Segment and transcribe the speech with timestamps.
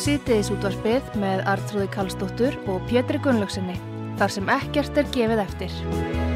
[0.00, 3.76] Sýtiðis útvarfið með Artrúði Kallstóttur og Pétri Gunnlaugsinni
[4.16, 6.29] þar sem ekkert er gefið eftir.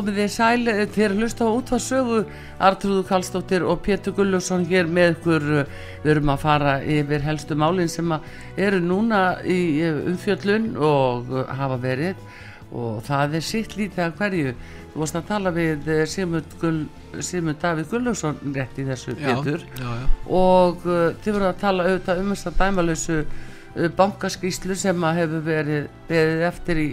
[0.00, 2.20] Komið þið sæl eh, þér hlusta á útvarsögu
[2.64, 5.48] Artrúðu Kallstóttir og Pétur Gullusson hér með ykkur.
[6.00, 8.14] Við erum að fara yfir helstu málin sem
[8.56, 12.24] eru núna í eh, umfjöllun og eh, hafa verið.
[12.70, 14.54] Og það er sitt lítið að hverju.
[14.90, 16.80] Þú varst að tala við Sigmund, Gull,
[17.22, 19.66] Sigmund Davíð Gullusson rétt í þessu Pétur.
[19.78, 20.06] já, já.
[20.26, 23.18] og uh, þið voru að tala auðvitað um þess að dæmalösu
[23.98, 26.88] bankaskýslu sem að hefur verið beðið eftir í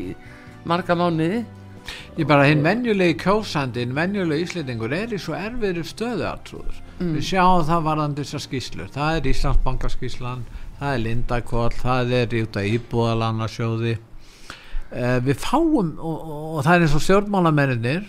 [0.69, 1.39] marga mánuði
[2.17, 6.83] Ég bara hinn venjulegi kjósandi, hinn venjulegi íslendingur er í svo erfiðri stöðu aðtrúður.
[6.97, 8.91] Við sjáum það varðandi þessar skýslur.
[8.93, 10.45] Það er Íslandsbankaskýslan,
[10.79, 13.97] það er Lindakvoll, það er út af íbúðalannasjóði.
[14.87, 18.07] Eh, við fáum, og, og, og það er eins og stjórnmálamennir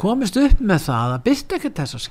[0.00, 2.02] komist upp með það að byrta ekki þessar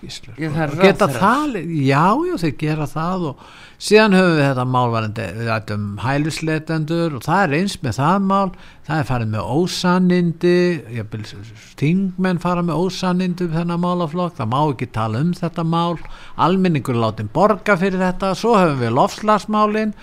[0.63, 3.43] er og geta það, já, já, þeir gera það og
[3.83, 8.55] síðan höfum við þetta málvarandi við ættum hælisleitendur og það er eins með það mál.
[8.83, 10.55] Það er farið með ósannindi
[10.97, 11.23] jafnvel,
[11.69, 15.95] stingmenn fara með ósannindi um þennan málaflokk, það má ekki tala um þetta mál,
[16.35, 19.95] almenningur er látin borga fyrir þetta, svo höfum við lofslagsmálin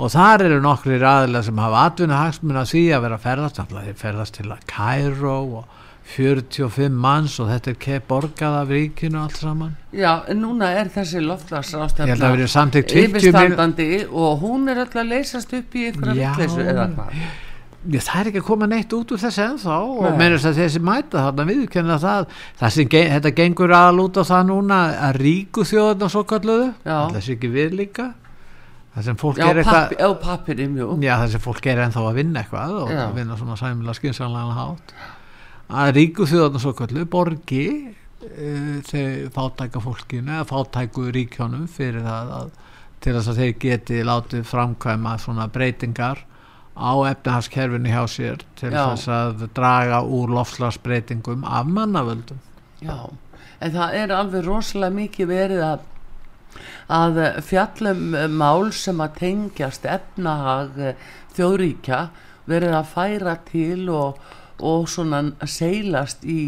[0.00, 4.48] og þar eru nokkrir aðilega sem hafa atvinnuhagsmun að því að vera ferðast, ferðast til
[4.48, 5.79] að Cairo og
[6.14, 10.90] 45 manns og þetta er kepp borgað af ríkinu allt saman Já, en núna er
[10.94, 14.98] þessi loftlags Ég held að það verið samþykkt 50 mil- yfirstandandi og hún er öll
[15.04, 16.32] að leysast upp í einhverja Já.
[16.34, 17.14] vitleysu eða hvað
[17.80, 20.16] Já, það er ekki að koma neitt út úr þessu ennþá og Nei.
[20.20, 22.26] meðan þess að þessi mæta þarna viðkenna það,
[22.60, 26.66] það sem ge þetta gengur aðal út á það núna að ríku þjóðarna svo kalluðu,
[26.84, 26.98] Já.
[27.14, 28.10] þessi ekki við líka
[28.92, 32.42] það sem fólk Já, er eitthvað pappi, jú Já, þessi fólk er ennþá að vinna
[32.44, 34.94] eitthvað og vinna svona sæmilega skynsanlega hátt
[35.70, 42.34] að ríku þjóðarna svo kallu borgi uh, þeir fátæka fólkinu eða fátæku ríkjónum fyrir það
[42.38, 42.50] að,
[43.00, 46.24] til þess að þeir geti látið framkvæma svona breytingar
[46.80, 48.82] á efnahagskerfinu hjá sér til Já.
[48.92, 52.40] þess að draga úr lofslagsbreytingum af mannavöldum
[52.80, 53.10] Já,
[53.60, 55.88] en það er alveg rosalega mikið verið að
[56.90, 60.80] að fjallum mál sem að tengjast efnahag
[61.36, 62.00] þjóðríkja
[62.50, 64.18] verið að færa til og,
[64.60, 66.42] og svona seilast í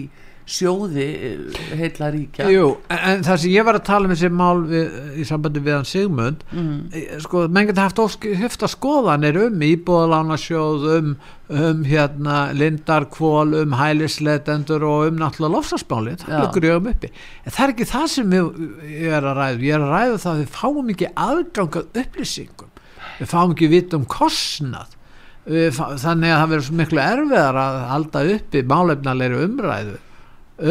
[0.49, 2.49] sjóði eh, heilla ríkja.
[2.51, 5.77] Jú, en, það sem ég var að tala um þessi mál við, í sambandi við
[5.77, 6.73] hann Sigmund mm.
[6.99, 8.01] Eh, sko, menn geta haft
[8.41, 11.13] höfta skoðanir um íbúðalánasjóð um,
[11.53, 17.13] um hérna lindarkvól, um hælisleitendur og um náttúrulega lofsarsmáli það liggur ég um uppi.
[17.45, 18.65] En það er ekki það sem ég,
[18.97, 19.63] ég er að ræða.
[19.69, 22.75] Ég er að ræða það að við fáum ekki aðgangað upplýsingum.
[23.21, 24.99] Við fáum ekki vita um kostnað
[25.47, 29.97] þannig að það verður miklu erfiðar að halda uppi málefnalegri umræðu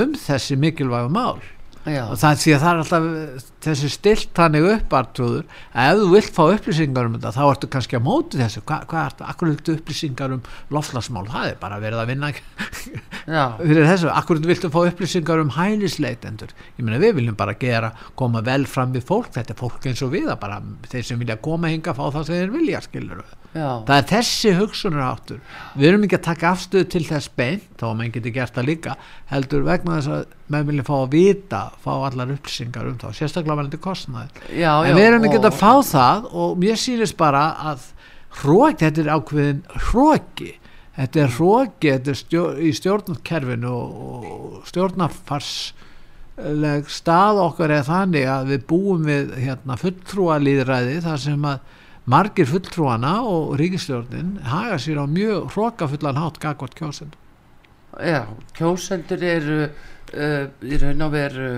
[0.01, 1.41] um þessi mikilvægu mál.
[1.83, 5.99] Já, og það sé að það er alltaf þessi stilt þannig upp Artrúður að ef
[6.01, 8.63] þú vilt fá upplýsingar um þetta þá ertu kannski á móti þessu.
[8.65, 10.41] Hva, hvað ertu, akkur viltu upplýsingar um
[10.73, 12.31] lofslagsmál það er bara verið að vinna
[13.61, 16.55] fyrir þessu, akkur viltu fá upplýsingar um hælisleitendur?
[16.77, 19.31] Ég meina við viljum bara gera, koma vel fram við fólk.
[19.35, 22.27] Þetta er fólk eins og við að bara þeir sem vilja koma hinga fá það
[22.27, 25.39] sem þeir vilja skilur það er þessi hugsunarháttur.
[25.75, 28.69] Við erum ekki að taka afstöðu til þess beint þá að menn geti gert það
[28.69, 28.93] líka
[29.31, 30.21] heldur vegna þess að
[30.55, 31.91] menn vilja fá að vita fá
[34.49, 37.79] já, já en við erum ekki og- að fá það og mér sýnist bara að
[38.41, 40.51] hróki, þetta er ákveðin hróki
[40.97, 48.49] þetta er hróki þetta er stjórn, í stjórnkerfinu og stjórnafarsleg stað okkar er þannig að
[48.53, 51.59] við búum við hérna, fulltrúa líðræði þar sem að
[52.11, 57.13] margir fulltrúana og ríkistjórnin haga sér á mjög hrókafullan hátt gagvart kjósend
[57.99, 58.23] Já,
[58.55, 61.49] kjósendur eru uh, í raun og veru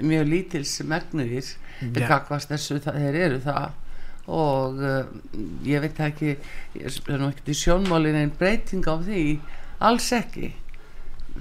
[0.00, 2.06] mjög lítils megnuðir Já.
[2.08, 3.68] gagvast þessu það, þeir eru það.
[4.30, 5.04] Og uh,
[5.66, 9.22] ég veit ekki ég er nú ekkert í sjónmálin en breyting á því.
[9.80, 10.52] Alls ekki.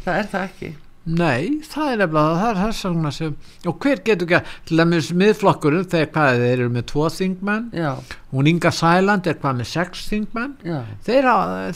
[0.04, 0.76] Það er það ekki.
[1.10, 3.36] Nei, það er nefnilega það er þess vegna sem
[3.72, 7.70] og hver getur ekki að til dæmis miðflokkurinn þegar hvað þeir eru með tvo þingmenn.
[8.34, 10.58] Hún Inga Sæland er hvað með sex þingmenn.
[11.08, 11.30] Þeir,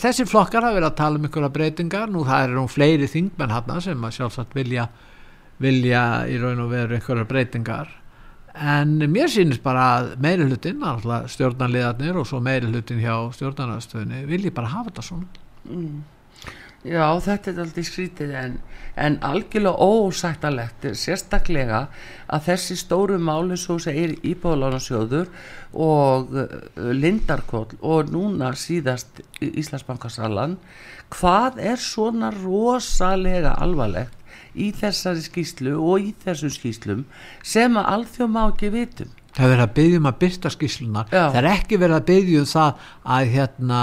[0.04, 2.12] þessi flokkar hafa verið að tala um einhverja breytingar.
[2.12, 4.86] Nú það eru nú fleiri þingmenn hann sem að sjálfsagt vilja
[5.62, 7.92] vilja í raun og veru einhverja breytingar.
[8.54, 10.82] En mér sýnist bara að meiri hlutin
[11.34, 16.04] stjórnarliðarnir og svo meiri hlutin hjá stjórnarnarstöðinni vilji bara hafa þetta svona.
[16.84, 18.56] Já þetta er aldrei skrítið en,
[19.00, 21.86] en algjörlega ósættalegt sérstaklega
[22.28, 25.30] að þessi stóru máli svo segir íbúðalánasjóður
[25.72, 26.58] og uh,
[26.92, 30.58] Lindarkóll og núna síðast Íslandsbankasalan
[31.14, 34.20] hvað er svona rosalega alvarlegt
[34.54, 37.04] í þessari skýslu og í þessum skýslum
[37.42, 39.12] sem að alþjóð má ekki vitum.
[39.34, 41.22] Það er verið að byggja um að byrta skýslunar Já.
[41.34, 43.80] það er ekki verið að byggja um það að hérna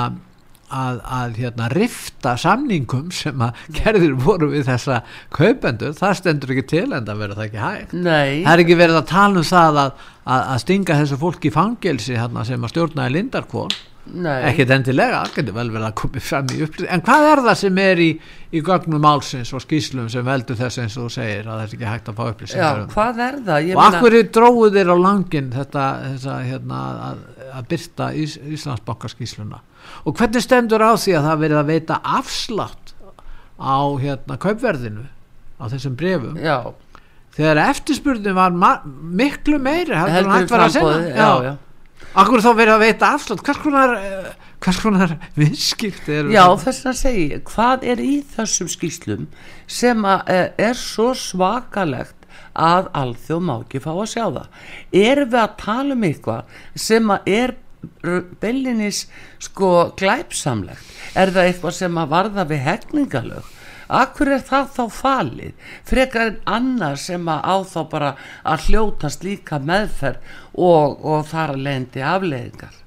[0.72, 5.02] að, að hérna, rifta samningum sem að gerðir voru við þessa
[5.36, 7.96] kaupendur, það stendur ekki til en það verður það ekki hægt.
[7.98, 11.52] Nei, það er ekki verið að tala um það að, að, að stinga þessu fólki
[11.52, 15.94] í fangelsi hérna, sem að stjórnaði Lindarkvon nei ekkert endilega, það getur vel verið að
[16.02, 18.08] koma fram í upplýst, en hvað er það sem er í,
[18.52, 21.76] í gögnum málsins og skýslum sem veldur þess eins og þú segir að það er
[21.78, 22.90] ekki hægt að fá Já, upplýsingar um?
[22.96, 23.68] hvað er það?
[23.68, 26.82] Ég og meina- akkur dróðu þeir á langin þetta, þetta hérna,
[27.12, 27.24] að,
[27.60, 29.62] að byrta Ís, Íslandsbankaskísluna
[30.06, 32.96] og hvernig stendur á því að það verið að veita afslátt
[33.62, 35.06] á hérna kaupverðinu
[35.62, 36.58] á þessum brefum Já,
[37.38, 38.56] þegar eftirspurnin var
[38.90, 40.80] miklu meiri heldur en hægt var að
[41.14, 41.54] já, já
[42.12, 46.98] akkur þá verið að veita afslátt hvers konar, eh, konar viðskipti eru Já, þess að
[47.02, 49.28] segja, hvað er í þessum skýslum
[49.68, 52.18] sem að, eh, er svo svakalegt
[52.52, 54.48] að alþjóð má ekki fá að sjá það?
[55.02, 57.56] Erum við að tala um eitthvað sem að er
[58.42, 59.06] beilinnis
[59.42, 60.84] sko glæpsamlegt?
[61.16, 63.58] Er það eitthvað sem að varða við hegningalög?
[63.92, 65.72] Akkur er það þá falið?
[65.88, 68.12] Frekar en annar sem að á þá bara
[68.48, 72.78] að hljótast líka meðferð og, og þar að leiðandi afleiðingar.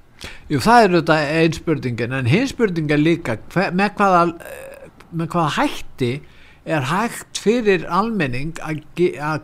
[0.49, 4.23] Jú, það er þetta einn spurningin en hinn spurningin líka hver, með, hvaða,
[5.11, 6.11] með hvaða hætti
[6.65, 8.81] er hægt fyrir almenning að,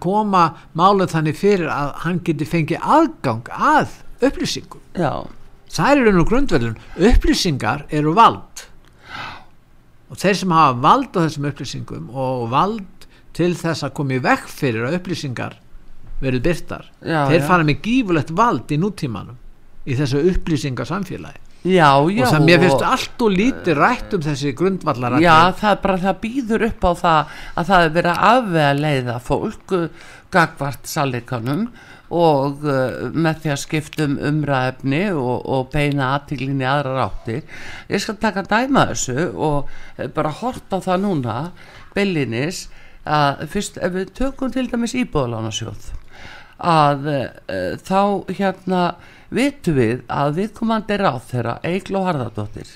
[0.01, 5.30] koma málið þannig fyrir að hann geti fengið aðgang að upplýsingum Já,
[5.70, 6.80] það er raun og grundverðin
[7.12, 8.65] upplýsingar eru vald
[10.12, 14.24] og þeir sem hafa vald á þessum upplýsingum og vald til þess að koma í
[14.24, 15.56] vekk fyrir að upplýsingar
[16.22, 17.48] verið byrtar Já, þeir já.
[17.48, 19.39] fara með gífulegt vald í nútímanum
[19.88, 22.25] í þessu upplýsingarsamfélagi já, já.
[22.25, 26.01] og það mér finnst allt og lítið rætt um þessi grundvallar Já, það er bara,
[26.01, 29.88] það býður upp á það að það er verið að afvega leiða fólk uh,
[30.34, 31.63] gagvart sannleikanum
[32.12, 37.46] og uh, með því að skipta um umræðefni og, og beina aðtiglinni aðra áttir.
[37.91, 41.39] Ég skal taka dæma þessu og eh, bara horta það núna,
[41.96, 42.65] Bellinis,
[43.08, 45.91] að fyrst ef við tökum til dæmis íbúðalánasjóð
[46.62, 48.01] að uh, þá
[48.38, 48.82] hérna
[49.32, 52.74] vitum við að viðkomandi ráð þeirra Eigló Harðardóttir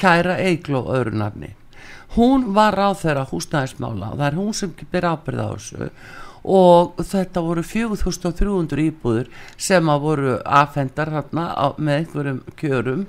[0.00, 1.54] kæra Eigló öðru nafni
[2.16, 5.90] hún var ráð þeirra húsnæðismála það er hún sem ber ábyrð á þessu
[6.44, 13.06] og þetta voru 4300 íbúður sem að voru á, með einhverjum kjörum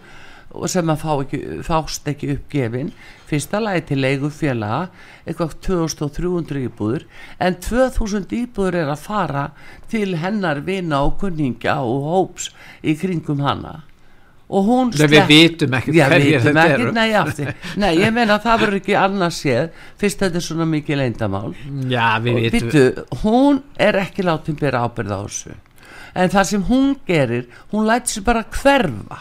[0.54, 2.92] og sem að fá ekki, fást ekki uppgefin.
[3.30, 4.86] Fyrsta lagi til leigufélaga
[5.25, 7.08] eitthvað 2300 íbúður
[7.42, 9.48] en 2000 íbúður er að fara
[9.92, 12.52] til hennar vina og kunningja og hóps
[12.86, 13.82] í kringum hana.
[14.46, 16.92] Og hún Nei, við vitum hverjir vitum þetta eru.
[16.94, 19.72] nei, nei, ég meina að það verður ekki annars séð.
[19.98, 21.56] Fyrst þetta er svona mikið leyndamál
[21.90, 22.68] já, við og vitum.
[22.70, 25.56] býttu, hún er ekki látin bera ábyrð á þessu.
[26.16, 29.18] En það sem hún gerir hún lætur sér bara hverfa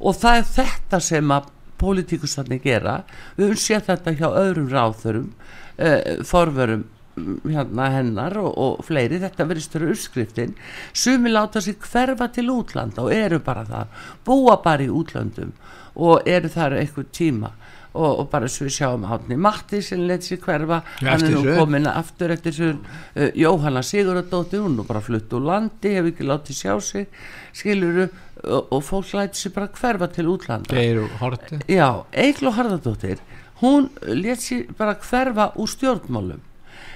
[0.00, 3.00] og það er þetta sem að pólitíkustafni gera.
[3.36, 6.84] Við höfum séð þetta hjá öðrum ráþurum uh, forverum
[7.16, 9.20] mm, hérna hennar og, og fleiri.
[9.22, 10.54] Þetta verið störu uppskriftin.
[10.92, 14.06] Sumi láta sér hverfa til útlanda og eru bara þar.
[14.26, 15.54] Búa bara í útlandum
[16.00, 17.54] og eru þar eitthvað tíma.
[17.90, 20.76] Og, og bara svo við sjáum átni Matti sem let sér hverfa.
[21.02, 24.62] Já, hann er nú komin aftur eftir þessu uh, Jóhanna Sigurðardóttir.
[24.62, 27.08] Hún er bara flutt úr landi hefur ekki látið sjá sig
[27.56, 28.06] skiluru
[28.44, 30.74] og, og fólk læti sér bara hverfa til útlanda.
[30.74, 33.20] Geir og Horti já, Eiklo Harðardóttir
[33.60, 36.40] hún let sér bara hverfa úr stjórnmálum.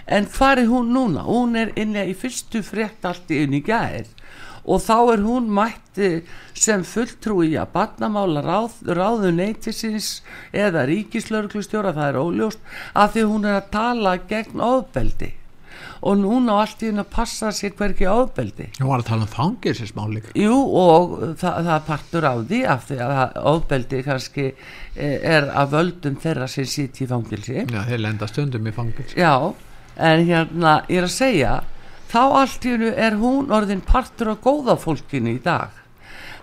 [0.07, 1.25] En hvað er hún núna?
[1.25, 4.07] hún er inni í fyrstu frétt allt í inn í gær.
[4.65, 6.25] Og þá er hún mætti
[6.57, 10.23] sem fulltrúi að barnamála ráð, ráðu neytisins
[10.53, 12.61] eða ríkislauglustjóra það er óljóst
[12.95, 15.35] af því hún er að tala gegn ofbeldi
[16.05, 18.69] og núna á allt í henni að passa sér hverki ofbeldi.
[18.79, 20.33] Hún var að tala um fangilsismál líka.
[20.37, 25.77] Jú og það, það partur á því af því að ofbeldi kannski eh, er að
[25.79, 29.55] völdum þeirra sem sýtt í fangilsi Já, þeir lenda stundum í fangilsi Já,
[29.97, 31.55] en hérna ég er að segja
[32.13, 35.73] þá allt í hennu er hún orðin partur af góða fólkinu í dag.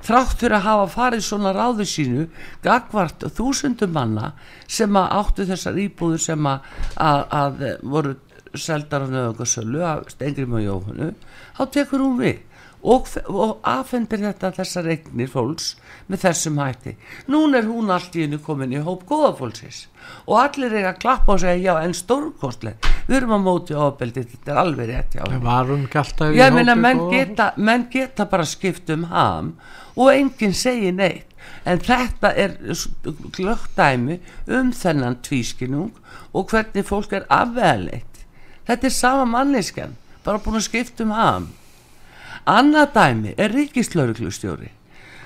[0.01, 2.25] Þrátt fyrir að hafa farið svona ráðu sínu
[2.65, 4.31] gagvart þúsundum manna
[4.65, 6.65] sem að áttu þessar íbúður sem að,
[6.97, 7.63] að, að
[7.93, 8.15] voru
[8.57, 11.11] seldar á nöðungarsölu af Stengrim og Jóhannu
[11.57, 12.39] þá tekur hún við.
[12.81, 15.75] Og, og afhendir þetta þessar eignir fólks
[16.09, 16.95] með þessum hætti.
[17.29, 19.83] Núna er hún allt í hennu komin í hóp góðafólksins.
[20.25, 24.25] Og allir er að klappa og segja já en stórkostleg við erum að móti ofbeldi
[24.31, 28.25] þetta er alveg rétt henni Var hún í ég meina hópi menn geta, menn geta
[28.31, 29.55] bara skipt um ham
[29.93, 31.27] og enginn segir neitt.
[31.65, 32.55] En þetta er
[33.35, 35.91] glögt dæmi um þennan tvískinung
[36.33, 38.10] og hvernig fólk er afveðleitt
[38.71, 41.47] þetta er sama manneskjan bara búin að skipta um ham.
[42.49, 44.71] Annað dæmi er ríkislauruglustjóri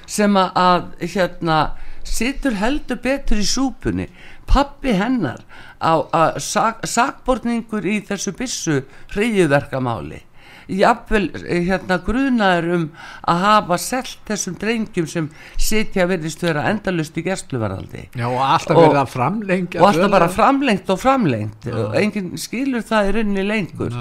[0.10, 1.60] sem að, hérna
[2.06, 4.10] situr heldur betur í súpunni.
[4.46, 5.42] Pappi hennar
[5.82, 8.82] á, á sak, sakborningur í þessu byssu
[9.16, 10.25] hriðjuverkamáli
[10.68, 12.86] jafnvel eh, hérna grunaður um
[13.30, 18.80] að hafa selt þessum drengjum sem sitja virðist vera endalust í gerstluvaraldi Já, og alltaf
[18.86, 21.68] að framlengja og alltaf bara framlengt og framlengt.
[21.72, 23.94] Og enginn skilur það í rauninni lengur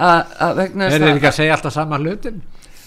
[0.00, 2.42] að að vegna Er þess að- ekki að segja alltaf sama hlutin?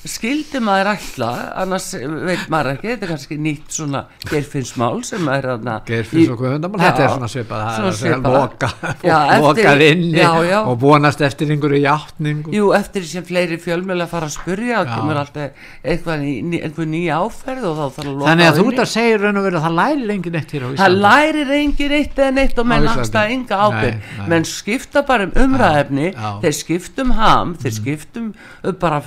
[0.10, 1.30] Skildi maður ætla
[1.64, 6.42] annars veit maður ekki þetta er kannski nýtt svona geirfinnsmál sem er þarna Geirfinns og
[6.42, 8.36] Guðundamál, þetta er svona svipað það svona er svipað.
[8.38, 8.70] loka,
[9.04, 10.58] Já, lokað já.
[10.68, 12.54] og vonast eftir einhverju játningu.
[12.54, 14.90] Jú, eftir sem fleiri fjölmjöla fara að spurja Já.
[14.92, 18.66] kemur alltaf eitthvað ný, einhver ný áferð og þá þarf að loka Þannig að þú
[18.74, 21.02] ert að segja raun og veru að það læri lengi neitt hér á það Íslandi.
[21.08, 26.12] lærir engin eitt eða neitt og menn axta enga ábyrg menn skipta bara um umræðefni
[26.44, 28.30] þeir skiptum ham, þeir skiptum
[28.64, 29.02] uh, bara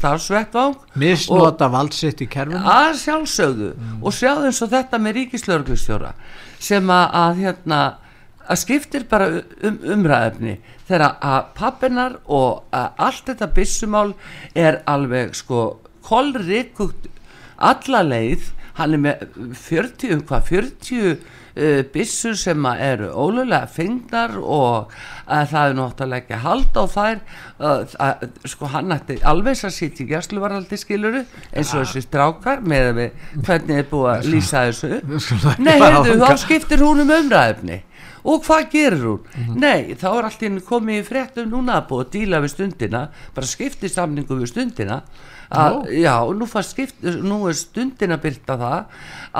[0.00, 2.60] starfsvettvang Misnota valdsitt í kerfinu.
[2.64, 3.70] Að sjálfsögðu.
[4.00, 6.14] Og sjáðu eins og þetta með ríkislörglustjóra
[6.60, 7.80] sem að, að hérna
[8.50, 10.56] að skiptir bara um, umræðefni
[10.88, 14.08] þegar að pappinar og að allt þetta byssumál
[14.58, 15.66] er alveg sko
[16.06, 17.06] kolrikugt
[17.60, 18.48] alla leið.
[18.80, 19.22] Hann er með
[19.60, 21.20] 40, um hvað 40
[21.60, 24.94] uh, byssur sem að eru ólulega fengnar og
[25.30, 28.24] að það er náttúrulega ekki að halda á þær uh, að,
[28.54, 32.98] sko hann ætti alveg að sitja í gæsluvaraldi skiluru eins og þessi strákar með að
[33.00, 34.92] við hvernig er búið að lýsa þessu
[35.60, 36.26] Nei, þangað.
[36.26, 37.82] þá skiptir hún um umræðefni
[38.20, 39.20] og hvað gerir hún?
[39.32, 39.58] Mhm.
[39.60, 43.02] Nei, þá er allt henni komið í fréttum núna að búið að díla við stundina
[43.36, 45.02] bara skipti samningu við stundina
[45.50, 48.84] að, já, og nú, skipt, nú er stundina byrta það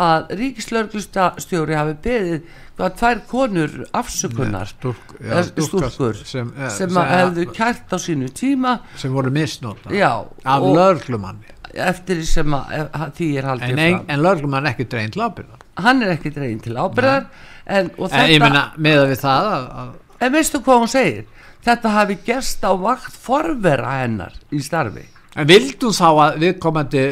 [0.01, 2.43] að ríkislörglustjóri hafi beðið
[2.81, 4.73] hvað tvær konur afsökunar.
[4.73, 8.81] Eh, stúlka stúlkur sem- sem, eh, sem sem- að hefðu kært á sínu tíma.
[8.97, 11.47] Sem voru misnota já, af og lögreglumanni.
[11.75, 14.05] Eftir sem að, að því er haldið en, fram.
[14.09, 17.27] en lögreglumann er ekki dreyin til ábyrða hann er ekki dregin til ábyrðar
[17.67, 21.25] en, en ég þetta meina með við það að, að, En veistu hvað hún segir?
[21.65, 25.07] Þetta hafi gerst á vakt forvera hennar í starfi.
[25.37, 27.05] En vildum þá að viðkomandi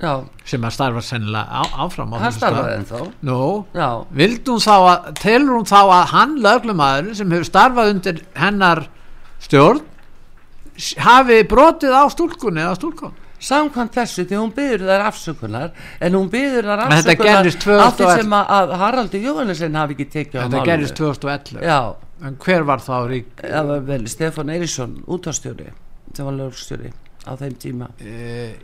[0.00, 0.14] Já,
[0.48, 2.54] sem að starfa sennilega áfram á hann þessum stað.
[2.54, 3.00] starfaði ennþá.
[3.28, 3.40] Nú,
[3.76, 8.80] Já, vildum þá að telur hún þá að hann lögreglumadur sem hefur starfað undir hennar
[9.44, 9.82] stjórn
[11.04, 16.28] hafi brotið á stúlkunni eða stúlkun samkvæmt þessu því hún byður þær afsökunar en hún
[16.32, 18.16] byður þær þetta afsökunar af því 2011.
[18.22, 20.70] sem að, Haraldur Jóhannesson hafi ekki tekið á þetta málinu.
[20.70, 21.78] gerist 2011 Já,
[22.24, 23.44] en hver var þá rík
[24.12, 25.70] Stefán Eirísson útastjóri
[26.16, 27.84] sem var lögstjóri á þeim tíma.
[28.00, 28.56] e,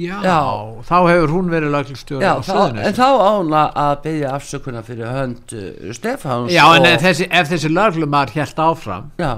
[0.00, 0.38] já, Já.
[0.86, 2.86] þá hefur hún verið lögreglustjóri Já, á Suðurnesjum.
[2.86, 7.68] en þá ána að byggja afsökunar fyrir hönd uh, Stefáns já, en ef þessi, þessi
[7.74, 9.32] lögreglumadur helt áfram Já,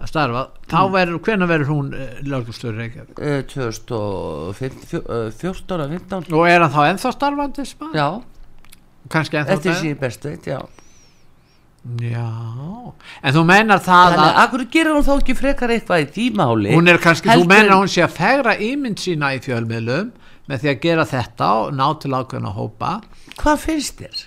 [0.00, 0.90] að starfa, þá Mm.
[0.96, 6.82] verður, hvenær verður hún uh, lögreglustjóri Reykjavík uh, 2014 og 15 og er hann þá
[6.90, 7.64] ennþá starfandi?
[7.94, 8.08] Já,
[9.12, 9.80] kannski ennþá eftir það?
[9.84, 10.58] síðan bestu já
[12.00, 12.24] já,
[13.24, 16.08] en þú menar það Þannig að að hverju gerir hún þá ekki frekar eitthvað í
[16.16, 19.30] því máli hún er kannski, þú heldur en- að hún sé að fegra ímynd sína
[19.36, 20.10] í fjölmiðlum
[20.50, 22.92] með því að gera þetta og ná til ákveðna hópa
[23.40, 24.20] Hvað finnst þér?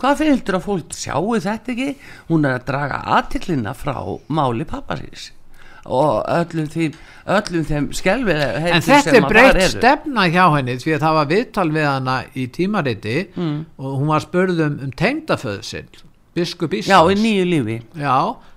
[0.00, 1.88] Hvað finnst þér að fólk sjáu þetta ekki?
[2.28, 3.94] Hún er að draga aðtiklina frá
[4.28, 5.30] máli pappasins
[5.86, 6.96] og öllum þeim,
[7.30, 11.28] öllum þeim skelfilega en þetta er að breytt stefna hjá henni því að það var
[11.30, 13.60] viðtal við hana í tímariti Mm.
[13.78, 15.86] og hún var spurð um, um tengdaföðu sinn
[16.36, 16.92] biskup Íslands.
[16.92, 17.78] Já, í nýju lífi.
[17.98, 18.16] Já,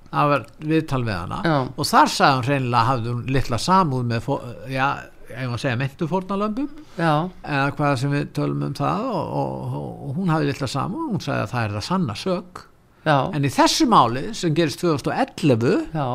[0.09, 1.39] það var viðtal við hana.
[1.45, 1.55] Já.
[1.69, 4.29] og þar sagði hún reynilega hafði hún litla samúð með
[4.73, 4.87] já,
[5.29, 7.13] ég var að segja mentu fórnalömbum Já,
[7.43, 11.23] eða hvað sem við tölum um það og, og, og, hún hafði litla samúð hún
[11.23, 12.65] sagði að það er það sanna sök.
[13.05, 16.07] Já, en í þessu máli sem gerist 2011 já.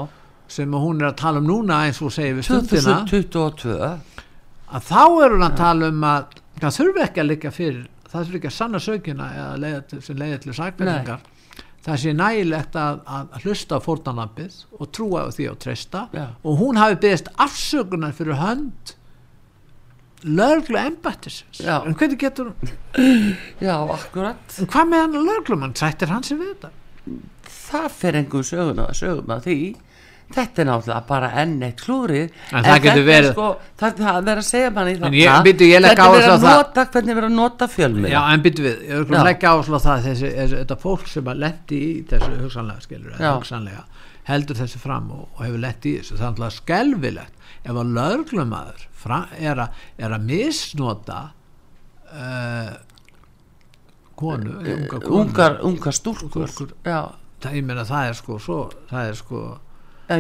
[0.53, 3.79] sem hún er að tala um núna eins og segir við stundina 2022
[4.75, 8.27] að þá er hún að tala um að það þurfi ekki að liggja fyrir það
[8.27, 11.25] þurfi ekki að sanna sökina eða leiða til, sem leiða til sakbendingar
[11.85, 16.07] það sé nægilegt að, að hlusta á fórnarlampið og trúa því og treysta.
[16.17, 16.27] Já.
[16.43, 18.95] og hún hafi beðist afsökunar fyrir hönd
[20.25, 21.61] löglu embættisins.
[21.61, 21.83] Já.
[21.85, 24.59] en hvernig getur hún Já, akkurat.
[24.59, 26.71] En hvað með hann löglumann sættir hann sér við þetta?
[27.65, 29.59] Það fer engum sögum að, sögum að því
[30.35, 33.49] Þetta er náttúrulega bara enn eitt klúrið En það getur þetta er verið- sko,
[33.81, 35.05] Það það er að segja manni En
[36.09, 39.05] áherslu verið á að nota Hvernig verið að nota fjölmið Já, en byttu við, ég
[39.11, 43.21] vil leggja áslá það þessi, þessi, þetta fólk sem að lendi í þessu hugsanlega skilur,
[43.21, 43.85] hugsanlega
[44.25, 47.93] heldur þessu fram og, og hefur lett í þessu það er alltaf skelvilegt ef að
[47.99, 48.87] lögreglumæður
[49.37, 49.61] er,
[50.01, 51.19] er að misnota
[52.09, 52.73] uh,
[54.17, 54.57] konu,
[54.89, 56.49] konu Ungar, ungar stúrkur
[56.85, 57.13] það,
[57.59, 58.59] ég meina það er sko svo,
[58.91, 59.43] það er sko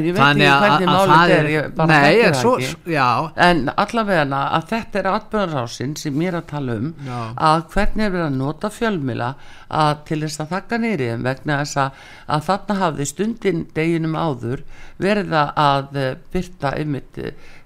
[0.07, 2.93] ég veit Þannig ekki hvernig málið er, ég bara Nei, en það svo, ekki.
[2.95, 3.09] já,
[3.47, 7.19] En allavega að þetta er atbyrðarásin sem ég er að tala um Já.
[7.51, 9.29] að hvernig er verið að nota fjölmila
[9.69, 12.05] að til þess að þakka nýri þeim vegna þess að,
[12.37, 14.63] að þarna hafði stundin deginum áður
[15.05, 17.21] verið að eh, byrta ymmit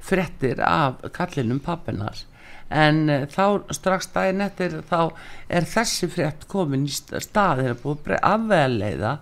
[0.09, 2.25] fréttir af kallinum pappinar
[2.69, 5.13] en eh, þá strax daginn eftir þá
[5.49, 9.13] er þessi frétt komin í st- stað eru búið að afveðleiða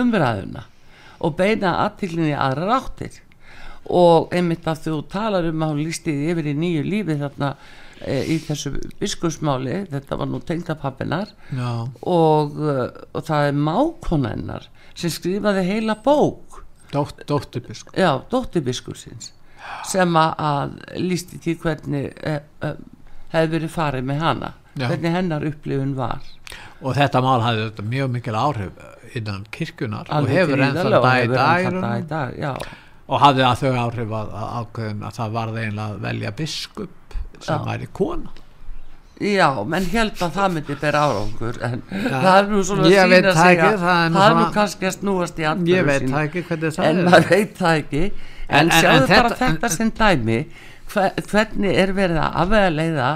[0.00, 0.62] umræðuna
[1.24, 3.20] og beina aðtiklinni aðra ráttir
[3.84, 7.50] og einmitt að þú talar um að hún lísti því yfir í nýju lífi þarna
[8.00, 11.34] e, í þessu biskursmáli þetta var nú tengdapappinar
[12.00, 16.62] og, uh, og það er mákonennar sem skrifaði heila bók.
[16.94, 19.32] Dótt, dótturbisk já, dóttir biskursins
[19.88, 22.74] sem að, lísti því hvernig e, e,
[23.32, 24.88] hefði verið farið með hana Já.
[24.90, 26.18] hvernig hennar upplifun var.
[26.82, 28.72] Og þetta mál hafði þetta mjög mikil áhrif
[29.14, 32.54] innan kirkjunar og Alveg og dag hefur dag, ennþá dag í dag já,
[33.06, 37.14] og hafði að þau áhrif að, að ákveðin að það varði einlega að velja biskup
[37.44, 38.32] sem væri kona.
[39.22, 43.12] Já, menn held að það myndi bera árangur en það er nú svona Ég að
[43.14, 46.42] sína sig að það er nú kannski að snúast í ég andböru veit það ekki
[46.48, 47.10] hvernig það en er.
[47.12, 48.00] maður veit það ekki.
[48.48, 50.40] En, En- en- sjáðu en bara þetta- þetta sem dæmi.
[50.94, 53.12] Hver, hvernig er verið að afvega leiða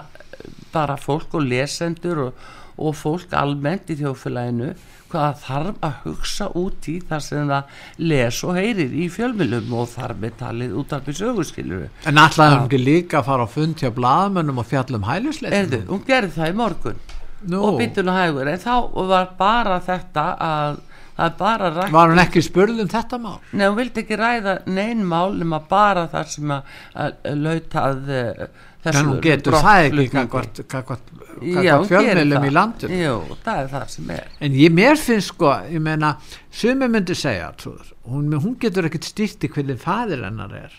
[0.72, 2.46] bara fólk og lesendur og,
[2.78, 4.72] og fólk almennt í þjófélaginu
[5.08, 9.86] hvað þarf að hugsa út í þar sem það les og heyrir í fjölmilum og
[9.94, 13.54] þar með talið út af því sögurskiluru en alltaf hún ekki líka að fara á
[13.54, 17.00] fund hjá blaðmönnum og fjallum hælusleitum hún gerði það í morgun.
[17.48, 18.74] Nú, og byttun og hægur en þá
[19.08, 20.80] var bara þetta að
[21.18, 23.38] það bara rætt var hún ekki spurð um þetta mál?
[23.52, 28.48] Nei, hún vildi ekki ræða neinn mál nema bara það sem að, að lautað þessu
[28.86, 32.98] en hún getur það ekki kakvart, kakvart, kakvart fjölmjölum í landinu.
[33.02, 34.28] Jú, það er það sem er.
[34.44, 36.14] En ég mér finnst sko ég meina,
[36.54, 40.76] sumi myndi segja trúður, hún, hún getur ekkit stýrt í hvernig fadir hennar er.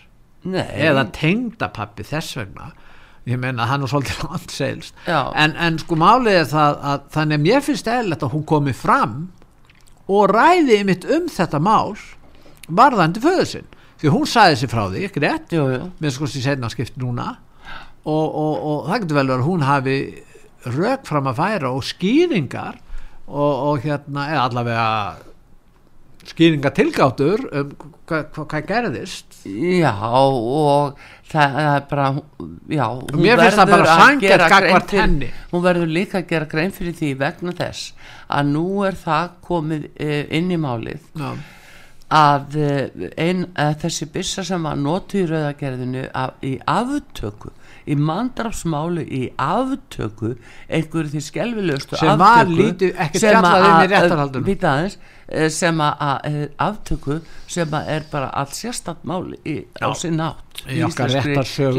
[0.48, 2.70] Nei, eða tengdapappi þess vegna.
[3.28, 7.42] Ég meina hann er svolítið landseilst en, en sko málið er það að þannig að
[7.44, 9.18] mér finnst eðlilegt að hún komi fram
[10.10, 11.92] og ræði mitt um þetta mál
[12.70, 13.68] varðandi föður sinn.
[14.00, 15.52] Því hún sagði sér frá því, ekki rétt?
[16.00, 17.34] Með sko sem setna skipt núna
[18.04, 19.96] og, og, og það getur vel verið að hún hafi
[20.76, 22.78] rök fram að færa og skýringar
[23.26, 24.86] og, og hérna eða allavega
[26.30, 27.70] skýringar tilgáttur um
[28.06, 30.98] hvað, hvað, hvað gerðist Já, og
[31.30, 32.08] það er bara
[32.68, 32.86] já,
[33.16, 35.28] mér finnst það bara gagnvart fyrir- henni.
[35.52, 37.94] Hún verður líka að gera grein fyrir því vegna þess
[38.28, 41.30] að nú er það komið eh, inn í málið Já.
[42.20, 47.54] að, eh, ein, að þessi byssa sem var notu í rauðagerðinu af, í aftöku
[47.88, 50.34] í mandrafsmálu í aftöku
[50.68, 54.44] einhverju því skelfilegustu Sem var aftöku lítið- ekkert sem fjallað um réttarhaldinu.
[54.44, 54.96] býta aðeins,
[55.28, 59.94] eh, sem að, að aftöku sem að er bara allt sérstatt máli í, á Já.
[59.96, 61.78] sinn átt í okkar réttarsögu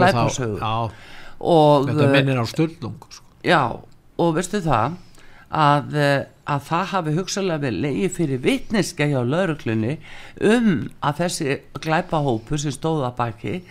[1.88, 3.24] þetta eh, minnir á sturlung sko.
[3.44, 3.80] Já,
[4.20, 4.94] og veistu það
[5.52, 9.98] að, eh, að það hafi hugsalega vel leiði fyrir vitneska hjá lauruglunni
[10.42, 13.62] um að þessi glæpahópu sem stóða baki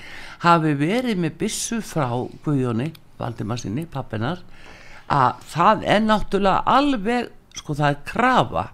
[0.44, 2.08] hafi verið með byssu frá
[2.44, 4.40] Guðjóni, Valdimarsinni, pappinar
[5.10, 8.66] að það er náttúrulega alveg, sko það er krafa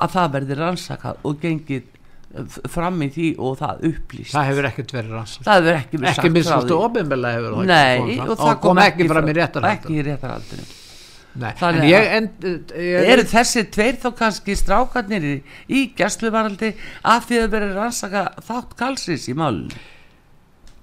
[0.00, 4.32] að það verði rannsakað og gengið eh, fram í því og það upplýst.
[4.32, 6.78] Það hefur ekkert verið rannsast það hefur ekki verið ekki stu því.
[6.86, 10.68] ofinbilla hefur það Nei, ekki og það kom ekki fram í réttarhaldinu.
[11.30, 12.30] en ég, að- en,
[12.74, 15.36] ég eru þessi tveir þá kannski strákarnir í,
[15.68, 16.72] í gæsluvaraldi
[17.06, 19.70] af því að verið rannsaka þátt kalsins í málun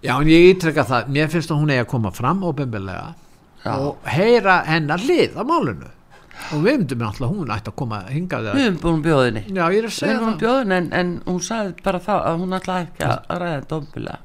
[0.04, 2.44] já en ég ítrekka það mér finnst að hún eigi að koma fram
[3.68, 3.74] Já.
[3.82, 5.90] og heyra hennar hlið á málinu.
[6.54, 9.80] Og við myndum náttúrulega hún ætti að koma hingað við erum búin bjóðinni já ég
[9.82, 10.36] er að segja það.
[10.44, 14.20] bjóðinni en, en hún sagði bara það að hún ætlaði ekki að að ræða dómbilega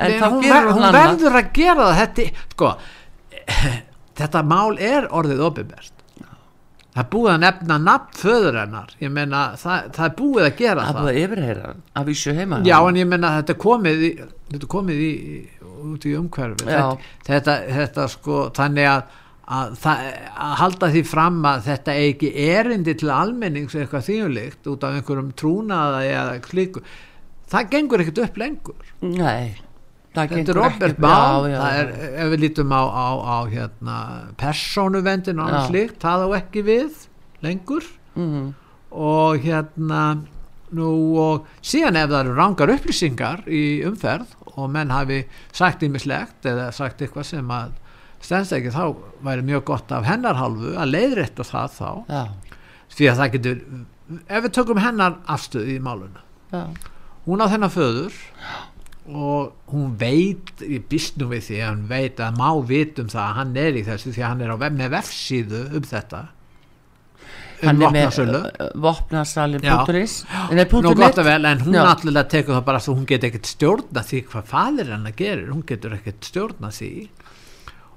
[0.00, 1.98] en Nei, hún, ver, hún verður að gera það.
[2.00, 2.70] Þetta, sko,
[4.20, 5.99] þetta mál er orðið ofinbært
[7.00, 8.90] það er búið að nefna nafn föður hennar.
[9.00, 11.00] Ég meina það, það er búið að gera að það.
[11.00, 14.10] búið að yfirheyra hann að vísu heima já en ég meina þetta er komið í,
[14.50, 15.14] þetta er komið í,
[15.90, 19.18] út í umhverfi þetta, þetta, þetta sko þannig að
[19.50, 20.02] Að, það,
[20.46, 24.94] að halda því fram að þetta er ekki erindi til almennings eitthvað þýjulikt út af
[24.94, 26.84] einhverjum trúnaða eða klíku
[27.50, 28.92] það gengur ekkert upp lengur.
[29.02, 29.56] Nei
[30.28, 30.98] það þetta er Robert.
[30.98, 32.10] Mál já, já, já.
[32.24, 33.96] ef við lítum á, á, á hérna,
[34.40, 35.70] persónuvendin og annars Já.
[35.72, 37.06] slíkt, það á ekki við
[37.42, 37.84] lengur
[38.16, 38.54] Mhm.
[38.90, 40.02] og hérna
[40.74, 46.42] nú og síðan ef það eru rángar upplýsingar í umferð og menn hafi sagt ímislegt
[46.46, 47.70] eða sagt eitthvað sem að
[48.20, 52.22] stendst ekki þá væri mjög gott af hennar hálfu að leiðrétta það þá já,
[52.96, 53.60] því að það getur
[54.28, 56.20] ef við tökum hennar afstöð í máluna
[56.52, 56.66] já,
[57.26, 58.12] hún á þennan föður
[59.08, 60.52] og hún veit
[60.90, 63.78] býst nú við því að hún veit að má vit um það að hann er
[63.80, 66.20] í þessu því að hann er á, með vefsíðu um þetta.
[67.60, 68.12] Um hann er með
[70.60, 71.18] Nú punktur gott net.
[71.22, 74.46] og vel, en hún náttúrulega tekur það bara að hún get ekkert stjórna því hvað
[74.52, 76.92] fadir hennar gerir, hún getur ekkert stjórna því.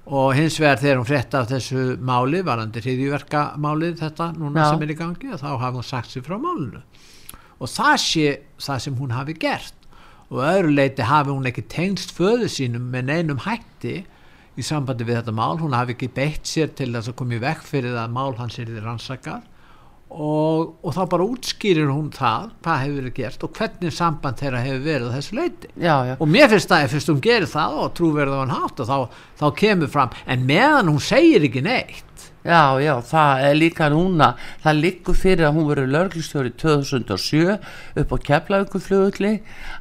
[0.04, 4.74] Og hins vegar þegar hún frétta af þessu máli, varandi hriðjverka málið þetta núna Já.
[4.74, 6.82] sem er í gangi, þá hafi hún sagt sér frá málinu.
[7.64, 8.28] Og það sé
[8.60, 9.83] það sem hún hafi gert
[10.34, 14.04] og að öðru leiti hafi hún ekki tengst föðu sínum með neinum hætti
[14.54, 17.42] í sambandi við þetta mál, hún hafi ekki beitt sér til þess að koma í
[17.42, 19.50] vekk fyrir að mál hans er þið rannsakað.
[20.14, 24.60] Og, og þá bara útskýrir hún það hvað hefur verið gert og hvernig samband þeirra
[24.62, 27.96] hefur verið þessu leiti já, já, og mér finnst það, fyrst hún gerir það og
[27.98, 30.14] trúverða hann hátt og þá, þá kemur fram.
[30.30, 34.30] En meðan hún segir ekki neitt já, já, það er líka núna.
[34.64, 37.58] Það liggur fyrir að hún verið lörglistjóri 2007
[38.04, 39.34] upp á Keflavíkuflugulli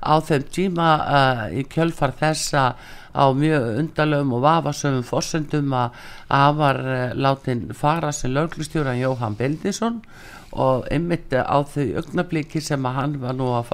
[0.03, 2.67] á þeim tíma uh, í kjölfar þessa
[3.13, 10.01] á mjög undalöfum og vafasöfum forsendum að var uh, látin fara sem lörglistjóran Jóhann Bendisson
[10.53, 13.73] og einmitt á þau augnabliki sem að hann var nú að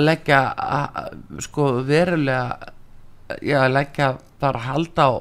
[0.00, 2.72] leggja að, sko verulega
[3.44, 5.12] já, leggja bara halda á,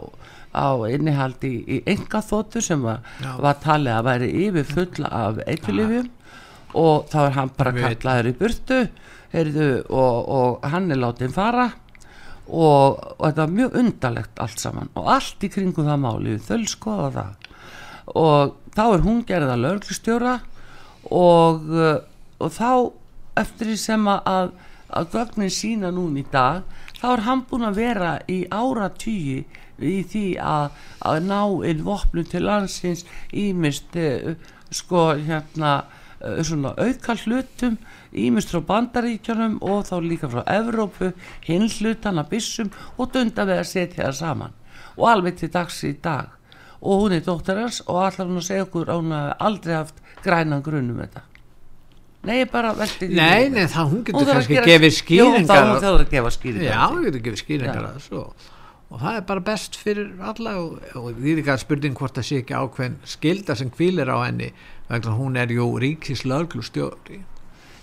[0.58, 3.04] á innihaldi í, enga þóttu sem var,
[3.38, 6.10] var talið að væri yfir fulla af eitulifjum
[6.78, 8.82] og þá er hann bara kallaður í burtu
[9.34, 11.70] heyrðu, og, og hann er látin fara.
[12.48, 14.91] Og, og þetta var mjög undarlegt allt saman.
[14.96, 17.50] Og allt í kringum það máli þau skoða það.
[18.15, 20.38] Og þá er hún gerða lögreglustjóra
[21.12, 21.98] og, uh,
[22.39, 22.72] og þá
[23.41, 24.54] eftir því sem að,
[24.88, 26.63] að, gögnin sína núna í dag
[26.98, 29.41] þá er hann búin að vera í áratýji
[29.80, 30.72] í því að,
[31.06, 34.34] að ná inn vopnum til landsins ímist uh,
[34.74, 35.74] sko hérna
[36.22, 37.78] uh, svona auka hlutum
[38.18, 41.12] ímist frá bandaríkjunum og þá líka frá Evrópu,
[41.46, 44.58] hinn hlutana byssum og dunda við að setja það saman.
[44.98, 46.34] Og alveg til dags í dag.
[46.82, 49.76] Og hún er dóttir hans og allar hún að segja okkur að hún hafi aldrei
[49.76, 51.24] haft grænan grunn um þetta.
[52.28, 55.68] Nei, ég bara velti því nei, nei, það hún Hún getur kannski gefið skýringar.
[55.70, 56.72] Hún þarf að gefa skýringar.
[56.74, 58.24] Já, hún getur gefið skýringar Já.
[58.89, 62.30] Og, það er bara best fyrir alla og, og því ekki að spurning hvort það
[62.30, 64.52] sé ekki ákveðin skilda sem hvílir á henni
[64.88, 67.23] vegna hún er jú ríkis löglustjóri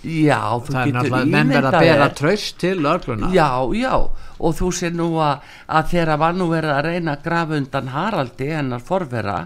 [0.04, 3.92] Já, þú það getur náttúrulega menn verða að bera tröst til lögluna Já, já,
[4.36, 5.46] og þú sér nú að,
[5.78, 9.38] að þegar var nú verið að reyna að grafa undan Haraldi, hennar forvera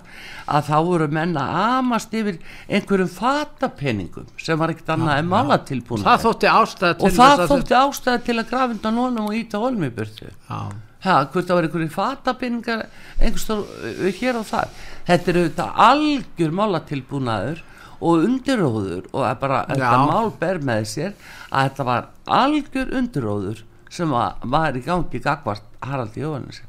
[0.50, 6.02] að þá voru menn að amast yfir einhverjum fatapenningum sem var ekkert annað en málatilbúna
[6.02, 10.26] og það þótti ástæða til að grafa undan honum og íta honum í burtu.
[10.26, 10.60] Já,
[11.04, 12.84] ha, hvort það var einhverju fatapinningar
[13.18, 14.72] einhverstór uh, hér og þar.
[15.08, 17.64] Þetta er auðvitað algjör málatilbúnaður
[17.98, 21.14] og undiróður og bara þetta mál ber með sér
[21.50, 26.62] að þetta var algjör undiróður sem var í gangi gagvart Haraldi Jóhannes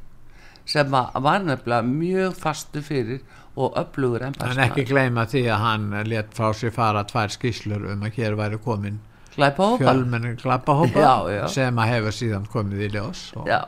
[0.69, 3.21] sem var nefnilega mjög fastu fyrir
[3.59, 8.05] og öflugur en ekki gleyma því að hann let frá sér fara tvær skýslur um
[8.07, 8.99] að hér væri komin
[9.35, 11.47] glæpa hópa fjölmenni glappahópa Já, já.
[11.53, 13.61] sem að hefur síðan komið í ljós og já,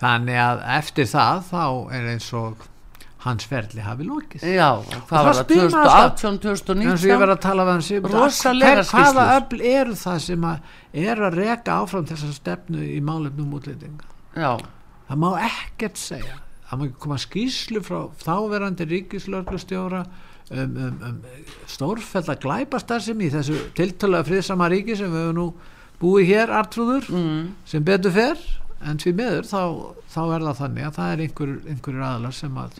[0.00, 1.62] þannig að eftir það þá
[1.96, 2.64] er eins og
[3.26, 7.10] hans ferli hafi lokið já, það hvað var það spyr maður alltaf- 2018, eins og
[7.10, 10.76] ég 2019 verið að tala við hans Rosalega hver, hvaða öfl eru það sem að
[11.06, 14.12] er að reka áfram þessa stefnu í málefnum útlendinga?
[14.36, 14.52] Já,
[15.08, 16.38] það má ekkert segja.
[16.66, 20.02] Það má koma skýslu frá þáverandi ríkislörglustjóra
[20.50, 21.18] um, um, um
[21.70, 25.46] stórfella glæpastar sem í þessu tiltölulega friðsama ríki sem við höfum nú
[26.02, 28.42] búið hér artrúður mm, sem betur fer
[28.84, 29.60] en því meður þá,
[30.12, 32.76] þá er það þannig að það er einhver, einhverjur aðlar sem að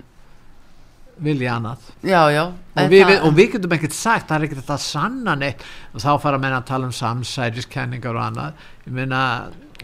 [1.27, 1.85] vilja annað.
[2.05, 2.43] Já, já.
[2.77, 5.63] Og við, það- og við getum ekkert sagt það er ekkert að sanna neitt.
[5.95, 8.53] Og þá fara menn að tala um samsæriskenningar og annað.
[8.87, 9.23] Ég meina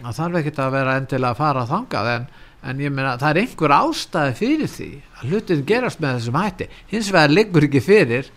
[0.03, 2.27] það þarf ekkert að vera endilega að fara þangað en,
[2.69, 6.69] en ég meina það er einhver ástæði fyrir því að hlutin gerast með þessum hætti.
[6.93, 8.29] Hins vegar liggur ekki fyrir.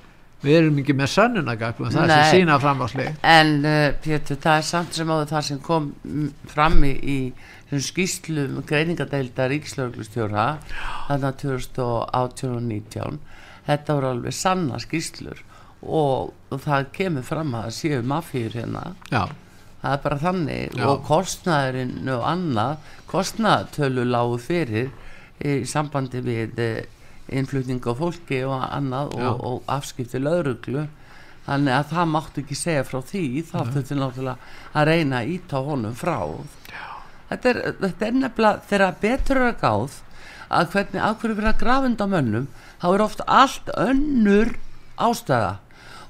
[0.47, 2.17] Við erum ekki með sönnunagagum það er Nei.
[2.29, 5.61] sem sína fram á slik En uh, Pétur, það er samt sem áður það sem
[5.65, 5.87] kom
[6.53, 7.17] fram í, í
[7.71, 10.47] þessum skýslum greiningadeilda ríkislauglustjóra
[11.09, 13.19] þannig að 2018 og 19
[13.67, 15.43] þetta voru alveg sanna skýslur
[15.83, 18.83] og, það kemur fram að séu mafíur hérna.
[19.11, 19.27] Já,
[19.83, 20.85] það er bara þannig Já.
[20.89, 24.93] og kostnaðurinn og annað kostnaðatölu lágu fyrir
[25.45, 26.85] í sambandi við eh,
[27.29, 29.27] innflutning á fólki og annað Já.
[29.31, 30.87] og, og afskipti lauruglu
[31.47, 33.27] þannig að það máttu ekki segja frá því.
[33.47, 36.19] Það þurfti náttúrulega að reyna að íta honum frá
[37.31, 40.01] þetta er, þetta er nefnilega þegar betur er að gáð
[40.47, 42.49] að hvernig hverju verið að grafunda mönnum
[42.81, 44.53] þá er oft allt önnur
[44.97, 45.55] ástæða.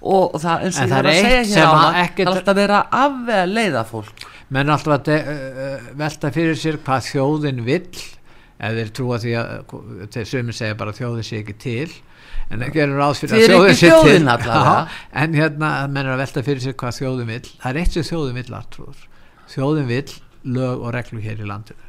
[0.06, 2.50] Og það eins og ég er að segja hér á að það það er alltaf
[2.52, 4.26] að vera afvega að leiða fólk.
[4.52, 8.02] Menn alltaf að uh, velta fyrir sér hvað þjóðin vill
[8.56, 9.72] ef þeir trúa því að
[10.14, 11.88] þeir sömur segja bara að þjóðin sé ekki til
[12.46, 14.46] en það gerur ráð fyrir Þið að þjóðin sé til.
[14.46, 14.76] Já,
[15.24, 17.44] en hérna menn er að velta fyrir sér hvað þjóðin vill.
[17.64, 19.04] Það er eitt sem þjóðin vill artrúður
[19.50, 20.14] þjóðin vill
[20.46, 21.82] lög og reglu hér í landinu.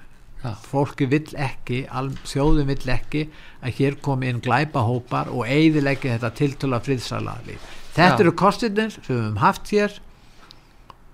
[0.43, 0.52] Já.
[0.62, 3.24] fólki vill ekki al, þjóðin vill ekki
[3.65, 8.20] að hér komi inn glæpahópar og eigðileggi þetta tiltöla friðsala þetta Já.
[8.22, 9.98] eru kostirnir sem við höfum haft hér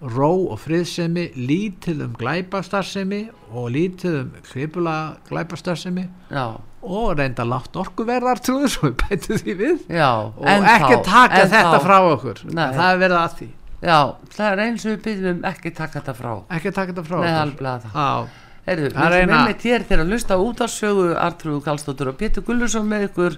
[0.03, 3.21] ró og friðsemi lítið um glæpastarfsemi
[3.53, 4.97] og lítið um kripula
[5.29, 9.83] glæpastarfsemi já, og reynda látt orkuverðar trúður svo við bætum því við.
[9.87, 12.43] Já og ekki taka þetta frá okkur.
[12.51, 12.67] Nei.
[12.75, 13.51] það er verið að því
[13.83, 13.97] já,
[14.37, 16.31] það er eins og við byggjum ekki taka þetta frá.
[16.57, 17.43] Ekki taka þetta frá Nei, okkur.
[17.43, 17.99] alveg það.
[17.99, 21.63] Já, Heyrðu, Það er við erum einmitt hér til að hlusta út á sögu Artrúðu
[21.65, 23.33] Kallstóttur og Pétur Gullursson með ykkur.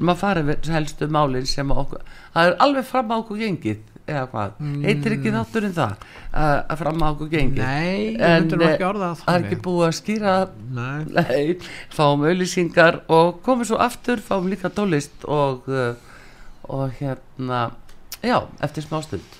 [0.00, 2.00] Um að fara við helstu málin sem okkur,
[2.32, 6.06] það er alveg fram á okkur gengið eða hvað, heitir ekki þátturinn það
[6.40, 7.60] að fram á okkur gengið?
[7.60, 7.68] Mm.
[7.68, 10.36] Nei, ég nú ekki eh, orða það það er ekki búið að skýra
[10.78, 11.04] Nei.
[11.18, 15.92] Nei, fáum auðlýsingar og komum svo aftur, fáum líka tólist og, uh,
[16.70, 17.66] og hérna,
[18.24, 19.39] já, eftir smá stund.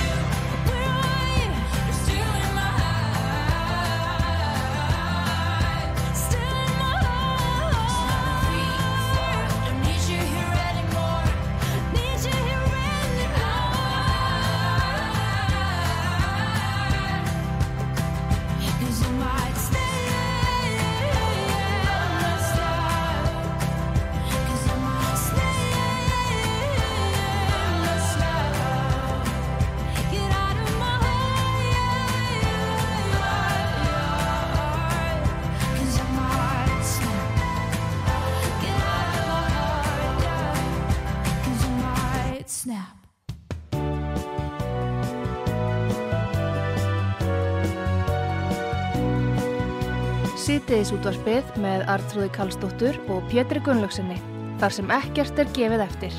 [50.81, 54.15] Sýtiðis útvarpið með Artrúði Kallstóttur og Pétri Gunnlaugsinni.
[54.57, 56.15] Þar sem ekkert er gefið eftir.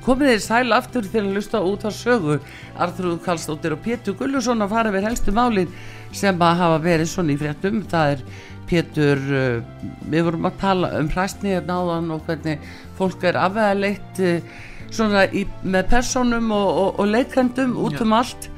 [0.00, 2.38] komið þér sæl aftur til að lusta út á sögu
[2.78, 5.74] Arþrúð Kallstóttir og Pétur Gullusson að fara við helstu málin
[6.16, 8.24] sem að hafa verið svona í fréttum það er
[8.70, 9.60] Pétur uh,
[10.10, 14.58] við vorum að tala um hræstni hérna áðan og hvernig fólk er afvegaleitt uh,
[14.94, 18.50] svona í, með personum og, og, og leikendum út um allt.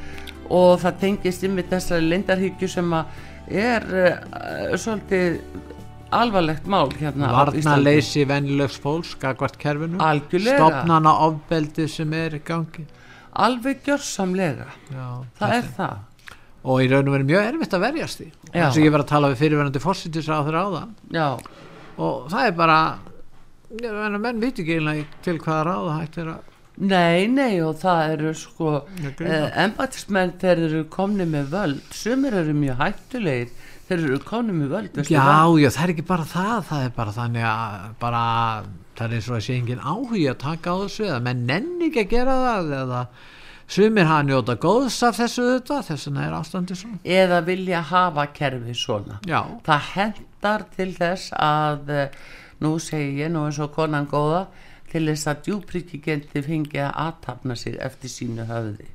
[0.52, 2.96] Og það tengist yfir þessari lindarhyggju sem
[3.52, 5.38] er uh, svolítið
[6.12, 7.62] alvarlegt mál hérna á Íslandi.
[7.64, 9.98] varnaleysi vennilegs fólks gagvart kerfinu.
[9.98, 10.58] Algjörlega.
[10.58, 12.84] stopnana ofbeldi sem er í gangi.
[13.32, 14.68] Alveg gjörsamlega.
[14.92, 15.06] Já,
[15.38, 16.34] það er það.
[16.62, 18.28] Og í raun og verið mjög erfitt að verjast því.
[18.52, 18.66] Já.
[18.66, 20.92] þess að ég var að tala við fyrirverandi fórsitis á þeirra áðan.
[21.16, 21.28] Já,
[21.96, 22.78] og það er bara
[23.80, 26.50] meina, menn viti ekki eiginlega til hvaða ráða hægt er að
[26.82, 28.70] nei, nei og það eru sko
[29.00, 31.82] eh, embættismenn þeir eru komni með völd.
[31.96, 33.52] Sumir eru mjög hættulegir
[33.88, 35.58] þeir eru komni með völd já, það?
[35.62, 38.24] já, það er ekki bara það það er bara þannig að bara,
[38.98, 42.04] það er og að sé engin áhugi að taka á þessu eða menn nenni ekki
[42.04, 43.06] að gera það eða
[43.72, 47.00] sumir hafa njóta góðs af þessu þetta þess vegna er ástandi svona.
[47.04, 49.18] Eða vilja hafa kerfi svona.
[49.28, 52.22] Já, það hendar til þess að eh,
[52.62, 54.46] nú segi ég nú eins og konan góða
[54.92, 58.88] til þess að djúprikkigendi fengi að aðtapna sig eftir sínu höfði.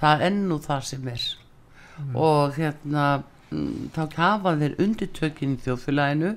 [0.00, 1.24] Það er ennú það sem er.
[2.14, 3.06] Og hérna
[3.50, 6.34] mm, þá hafa þeir undirtökin í þjóðfélaginu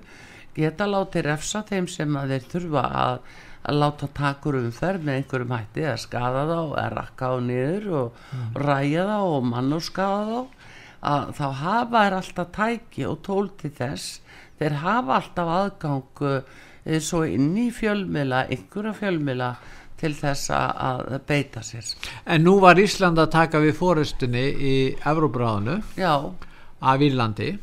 [0.58, 3.20] geta látið refsa þeim sem að þeir þurfa að,
[3.68, 8.62] að láta takur umferð með einhverjum hætti eða skada þá eða rakka á niður og
[8.68, 10.64] ræja þá og mann og skada þá.
[11.08, 14.22] Að þá hafa þeir alltaf tæki og tól til þess
[14.60, 19.52] þeir hafa alltaf aðgang e, svo inn í fjölmila einhverja fjölmila
[19.98, 21.88] til þess að, beita sér.
[22.30, 24.76] En nú var Ísland að taka við fórestunni í
[25.10, 27.56] Evróbráðinu af Írlandi.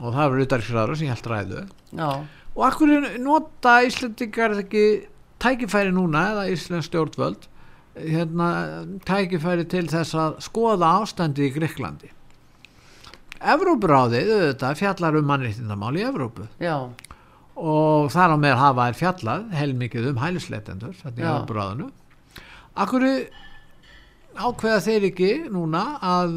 [0.00, 1.64] Og það var utarksræður sem ég held ræðu.
[1.92, 2.08] Já,
[2.54, 4.84] og akkur nota Íslandingar ekki
[5.44, 7.48] tækifæri núna eða Íslands stjórnvöld
[7.94, 8.48] hérna,
[9.06, 12.10] tækifæri til þess að skoða ástandi í Greiklandi
[13.54, 16.46] Evrópuráðið auðvitað fjallar um mannréttindamál í Evrópu.
[16.62, 16.76] Já.
[17.54, 21.30] Og þar á með hafa er fjallað heilmikið um hælisleitendur þetta í Já.
[21.34, 21.90] Evrópuráðinu.
[22.84, 23.06] Akkur
[24.34, 26.34] ákveða þeir ekki núna að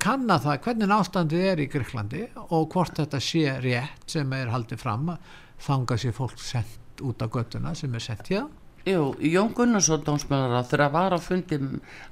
[0.00, 4.80] kanna það hvernig ástandið er í Greiklandi og hvort þetta sé rétt sem er haldið
[4.80, 8.46] fram að þanga sér fólk sendt út á göttuna sem er sent hér
[8.88, 11.58] Jú, Jón Gunnarsson dómsmálar á þegar var á fundi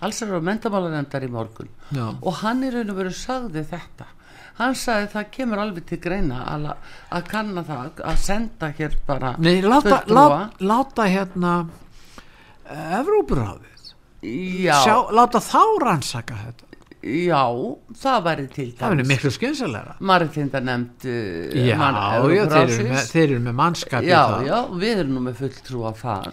[0.04, 1.70] allsar á mentamálanemndar í morgun.
[1.96, 2.12] Já.
[2.20, 4.10] og hann í raun og veru sagði þetta
[4.58, 6.68] hann sagði það kemur alveg til greina að,
[7.14, 10.40] að kanna það að senda hér bara Nei, láta, fulltrúa.
[10.60, 11.52] láta, hérna
[14.22, 16.64] já, Sjá, láta þá rannsaka þetta.
[17.08, 17.44] Já,
[18.02, 21.98] það væri til það verður miklu skynsalega Maritinda nefnd uh, Já, mann-
[22.34, 25.36] já þeir, eru með, þeir eru með mannskap í já, já, við erum nú með
[25.44, 26.32] fulltrúa þar.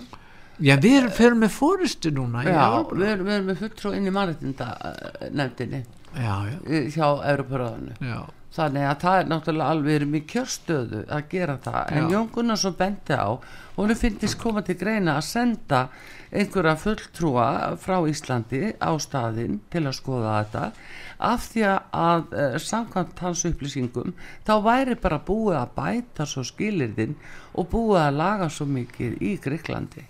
[0.65, 0.97] Já, við
[1.27, 2.97] erum með fórustu núna já, Evrópu.
[2.97, 4.67] við erum, við erum með fulltrúa inn í Maritinda
[5.37, 8.19] nefndinni Já, já, eh, hjá Evrópuráðinu já.
[8.55, 12.11] þannig að það er náttúrulega alveg erum í kjörstöðu að gera það en.
[12.13, 15.81] Jón Gunnarsson benti á og hún finnst koma til greina að senda
[16.35, 17.49] einhverja fulltrúa
[17.79, 20.63] frá Íslandi á staðinn til að skoða þetta
[21.25, 24.15] af því að uh, samkvæmt hans upplýsingum
[24.47, 27.15] þá væri bara búið að bæta svo skilirðin
[27.55, 30.03] og búið að laga svo mikið í Greiklandi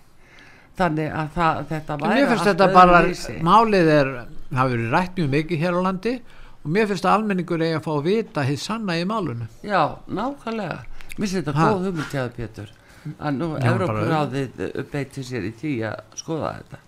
[0.80, 3.36] þannig að það, þetta væri mér finnst allt þetta bara, öðruvísi.
[3.46, 4.12] málið er,
[4.56, 6.16] það verið rætt mjög mikið hér á landi
[6.66, 9.48] og mér finnst að almenningur eigi að fá að vita hitt sanna í málunu.
[9.66, 10.80] Já, nákvæmlega
[11.16, 12.74] Mér finnst þetta góð hugmyndjaði Pétur
[13.20, 16.82] að nú Já, Evrópuráðið beiti sér í tí að skoða þetta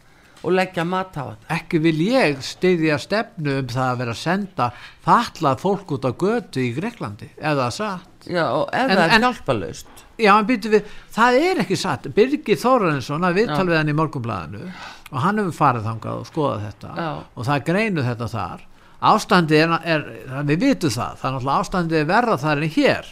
[0.48, 4.22] og leggja mat á þetta Ekki vil ég styðja stefnu um það að vera að
[4.22, 4.68] senda
[5.06, 8.28] fallað fólk út á götu í Greiklandi, eða satt.
[8.30, 10.68] Já, og ef það er hjálpalaust Já, við,
[11.14, 12.08] það er ekki satt.
[12.16, 14.64] Birgir Þórarinsson að viðtal við hann í morgunblæðinu
[15.12, 17.10] og hann hefur farið þangað og skoðað þetta Já.
[17.36, 18.66] og það greinu þetta þar.
[19.08, 20.06] Ástandið er, er,
[20.50, 23.10] við vitum það, það er náttúrulega ástandið er verra þar en hér.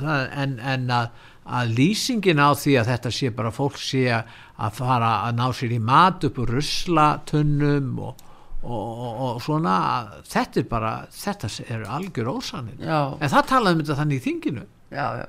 [0.00, 1.10] Það- en, en að,
[1.60, 5.74] að lýsingin á því að þetta sé bara fólk sé að fara að ná sér
[5.76, 8.24] í mat upp úr ruslatunnum og,
[8.62, 9.74] og, og, og svona
[10.26, 14.24] þetta er bara, þetta er algjör ósannin já, en það talaði um þetta þannig í
[14.30, 14.64] þinginu
[14.96, 15.26] já, já,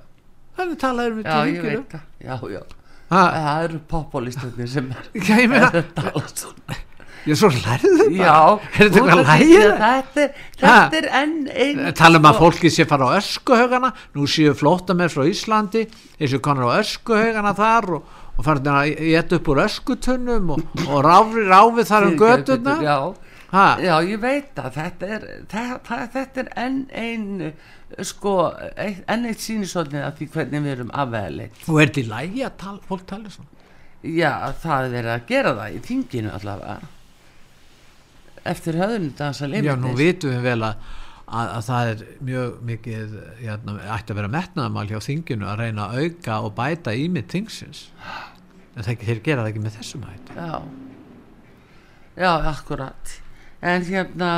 [0.57, 2.03] þannig talaði um já, þetta í ég veit það.
[2.25, 2.61] Já, já,
[3.07, 6.75] Ha, það eru populistarnir sem er já, ég meina, tala svona.
[7.27, 11.33] Ég er svo lærðu það Já, er þetta eitthvað að Þetta er, þetta er enn
[11.51, 13.89] ein tala um að fólki sé fara á öskuhaugana.
[14.15, 15.81] Nú séu flótta með frá Íslandi
[16.19, 21.01] þessu konar á öskuhaugana þar og, og farin að geta upp úr öskutunnum og, og
[21.07, 22.97] ráfi, ráfi þar um götuna Já,
[23.53, 27.27] ha, Já, ég veit að þetta er, þetta, þetta er enn ein,
[28.03, 28.33] sko,
[28.75, 31.63] enn eitt sínisotnið af því hvernig við erum afveðleitt.
[31.67, 33.53] og er þetta í lægi að tala, fólk tala svona?
[34.05, 34.31] Já,
[34.61, 36.93] það er að gera það í þinginu allavega.
[38.47, 40.83] Eftir höfðunum dansa Já, nú vitum við vel að,
[41.25, 45.87] að, að það er mjög mikið jæna, ætti að vera metnaðamál hjá þinginu að reyna
[45.87, 47.87] að auka og bæta ímynd þingsins.
[48.77, 50.37] En þeir, gera það ekki með þessum hætti.
[50.37, 50.61] Já.
[52.17, 53.17] Já, akkurat
[53.61, 54.31] en hérna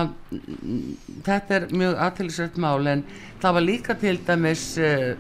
[1.26, 3.04] þetta er mjög aðtilsvægt mál en
[3.42, 5.12] það var líka til dæmis uh,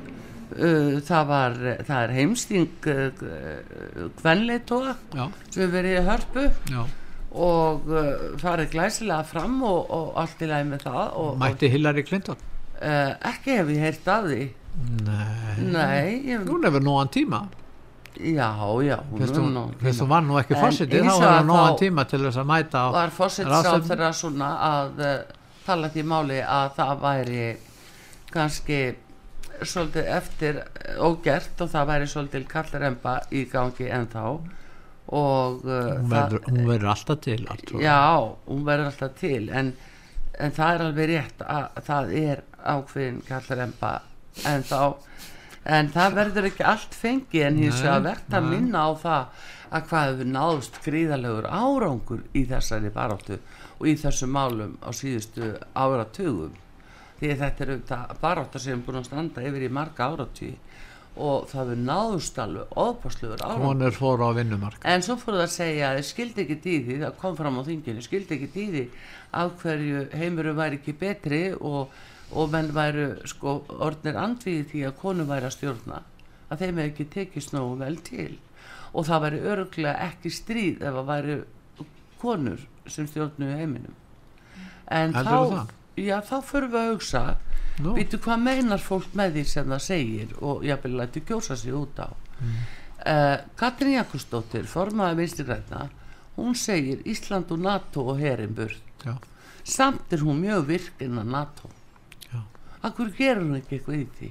[0.56, 6.82] uh, það var það er heimsting uh, kvenleitóa Já, sem verið í hörpu já,
[7.36, 12.06] og uh, farið glæsilega fram og, og allt í lagi með það og, mætti Hillary
[12.08, 12.47] Clinton?
[12.80, 14.43] Uh, ekki hef ég heyrt af því.
[15.04, 17.41] Nei, nei, hún hefur nógan tíma
[18.20, 18.49] já,
[18.84, 21.74] já hún Fyrst er nú hún var nú ekki En fórsetið þá vegar hefur nógan
[21.74, 23.88] þá- tíma til þess að mæta var fórsetsáð ráðstefnu.
[23.89, 27.43] þeirra svona að uh, tala því máli að það væri
[28.34, 28.80] kannski
[29.59, 30.59] svolítið eftir
[31.03, 34.24] ógert og það væri svolítið kallremba í gangi ennþá.
[35.09, 37.97] Og uh, hún verður, hún verður alltaf til allt, já,
[38.45, 39.72] hún verður alltaf til en,
[40.38, 42.43] en það er alveg rétt að það er
[42.76, 43.93] ákveðin kallremba
[44.45, 44.82] ennþá
[45.66, 49.89] en það verður ekki allt fengi en hins vegar verðt að minna á það að
[49.89, 53.38] hvað hefur náðust gríðalegur árangur í þessari baráttu
[53.80, 56.55] og í þessum málum á síðustu áratugum.
[57.20, 60.53] Því þetta er auðvitað baráttu sem er búin að standa yfir í marga áratugi
[61.20, 63.66] og það hefur náðust alveg óbáslegur árangur.
[63.66, 67.36] Konur fóru á vinnumark En svo fóruð að segja að skildi ekki dýði, það kom
[67.39, 68.86] fram á þinginu, skildi ekki dýði
[69.41, 71.91] af hverju heimurum væri ekki betri og,
[72.32, 76.03] og menn væru sko orðnir andvíði því að konu væri að stjórna,
[76.49, 78.32] að þeim hefði ekki tekist nógu vel til
[78.89, 81.39] og það væri öruglega ekki stríð ef að væri
[82.19, 83.93] konur sem stjórnu heiminum.
[84.89, 87.23] En Heldurðu þá, já, þá förum við að hugsa,
[87.80, 87.93] Nú.
[87.95, 92.01] Býtu hvað meinar fólk með því sem það segir og jafnvel lætur kjósa sig út
[92.03, 92.57] á mm.
[93.55, 95.86] Katrín Jakobsdóttir formaði vinstri græna
[96.36, 99.15] hún segir Ísland og NATO og já,
[99.63, 101.69] samt er hún mjög virk innan NATO.
[102.84, 104.30] Akkur gerur hún ekki eitthvað í því?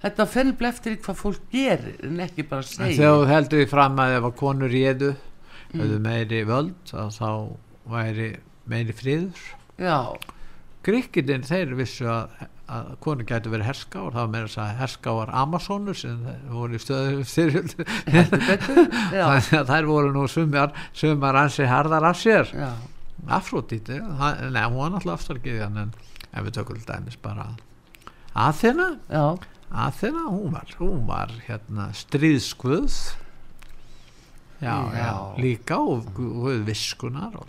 [0.00, 2.94] Þetta fennir eftir í hvað fólk gerir en ekki bara segir.
[2.96, 5.10] þegar þú heldur því fram að ef að konur réðu
[5.70, 5.78] Mm.
[5.84, 7.28] hefðu meiri völd að þá
[7.92, 8.24] væri
[8.66, 9.42] meiri friður.
[9.78, 10.16] Já,
[10.82, 12.32] Gríkidin þeir vissu að,
[12.66, 16.82] að konur gætu verið herskáar það var meira þess að herskáar Amazonur sem voru í
[16.82, 17.76] stöðu styrjöld
[19.70, 22.50] þær voru nú sumar, sumar ansi harðar af sér.
[22.50, 22.72] Já,
[24.50, 25.94] nei hún var náttúrulega afstarkiðjan en
[26.32, 27.48] ef við tökum dæmis bara
[28.34, 29.24] Aþena já.
[29.70, 32.94] Aþena, hún var, hún var hérna stríðskvöð
[34.60, 35.14] já, já, Já.
[35.38, 37.46] líka og, og viskunar og,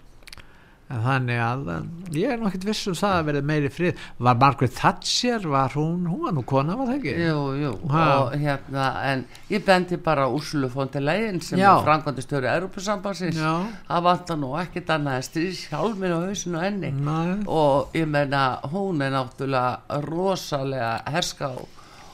[0.92, 1.70] en þannig að
[2.18, 5.76] ég er nú ekkert viss um það að verið meiri frið var Margaret Thatcher, var
[5.78, 7.14] hún hún var nú kona, var það ekki?
[7.26, 8.06] Jú, jú, Ha.
[8.20, 13.54] og hérna, en ég bendi bara Úrsulu Fontelegin sem er frangvandi störu Európusambansins, Já.
[13.90, 17.44] það vantar nú ekkert annað en stríðs hjálminn á hausinu á henni Nei.
[17.48, 21.52] og ég meina hún er náttúrulega rosalega herská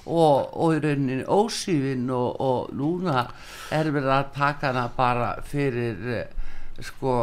[0.07, 3.25] og, og í rauninni ósýfin og, og núna
[3.75, 6.27] er verið að taka hana bara fyrir eh,
[6.79, 7.15] sko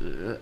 [0.00, 0.40] eh,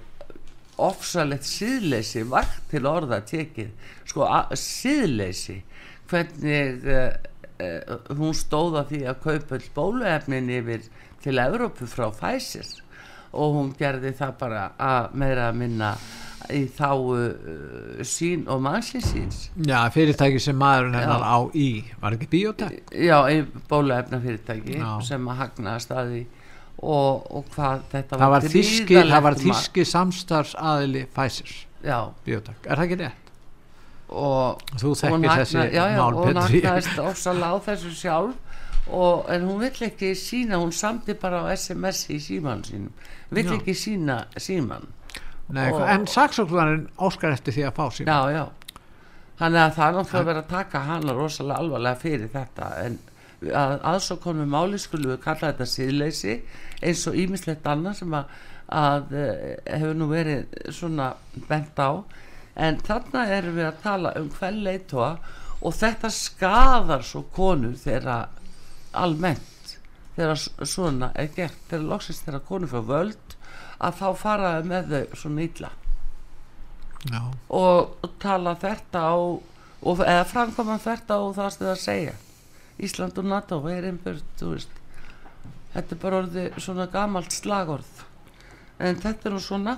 [0.86, 3.72] ofsalegt síðleysi vakt til orða tekið
[4.10, 4.28] sko
[4.58, 5.60] síðleysi
[6.10, 7.10] hvernig uh,
[7.62, 10.88] uh, hún stóða því að kaupa all bóluefnin yfir
[11.24, 12.70] til Evrópu frá Pfizer
[13.30, 15.92] og hún gerði það bara að meira að minna
[16.50, 21.68] í þá uh, sín og mannsins síns Já, fyrirtæki sem maðurinn hennar á í
[22.00, 22.80] var ekki biotek?
[22.90, 24.88] já, í bóluefna fyrirtæki Já.
[25.06, 26.22] sem að hagnaða staði
[26.80, 32.80] og, og hvað þetta Það var þíski, það var þíski samstarfsaðili Pfizer, já, biotek, er
[32.80, 33.20] það ekki rétt?
[34.10, 38.38] og Þú þekkir þessi já, já, og hún hagnaðist ofsalega á þessu sjálf.
[38.90, 42.88] Og, en hún vill ekki sína hún samti bara á SMS í síman sínum.
[43.30, 43.52] Vill Já.
[43.60, 44.88] ekki sína síman
[45.50, 48.76] Nei, en saksóknarinn óskar eftir því að fá síma já, já.
[49.40, 52.98] Þannig að það er náttúrulega verið að taka hana rosalega alvarlega fyrir þetta en
[53.48, 56.34] að aðsókonum máli skulum við kalla þetta síðleysi
[56.84, 58.34] eins og ímislegt annað sem að,
[58.80, 61.14] að eh, hefur nú verið svona
[61.48, 62.04] bent á.
[62.60, 65.10] En þarna erum við að tala um hvern leitóa
[65.60, 68.28] og þetta skadar svo konur þegar
[68.92, 69.76] almennt
[70.16, 71.60] þegar svona er gert.
[71.70, 73.36] Þegar loksist þegar konur fyrir völd
[73.80, 75.70] að þá faraði með þau svona illa.
[77.08, 77.20] Já,
[77.56, 82.18] og tala þetta á og, eða framkoma þetta á það sem það segja
[82.80, 84.22] Ísland og NATO er einbjörn,
[85.74, 88.04] þetta er bara orðið svona gamalt slagorð.
[88.80, 89.76] En þetta er nú svona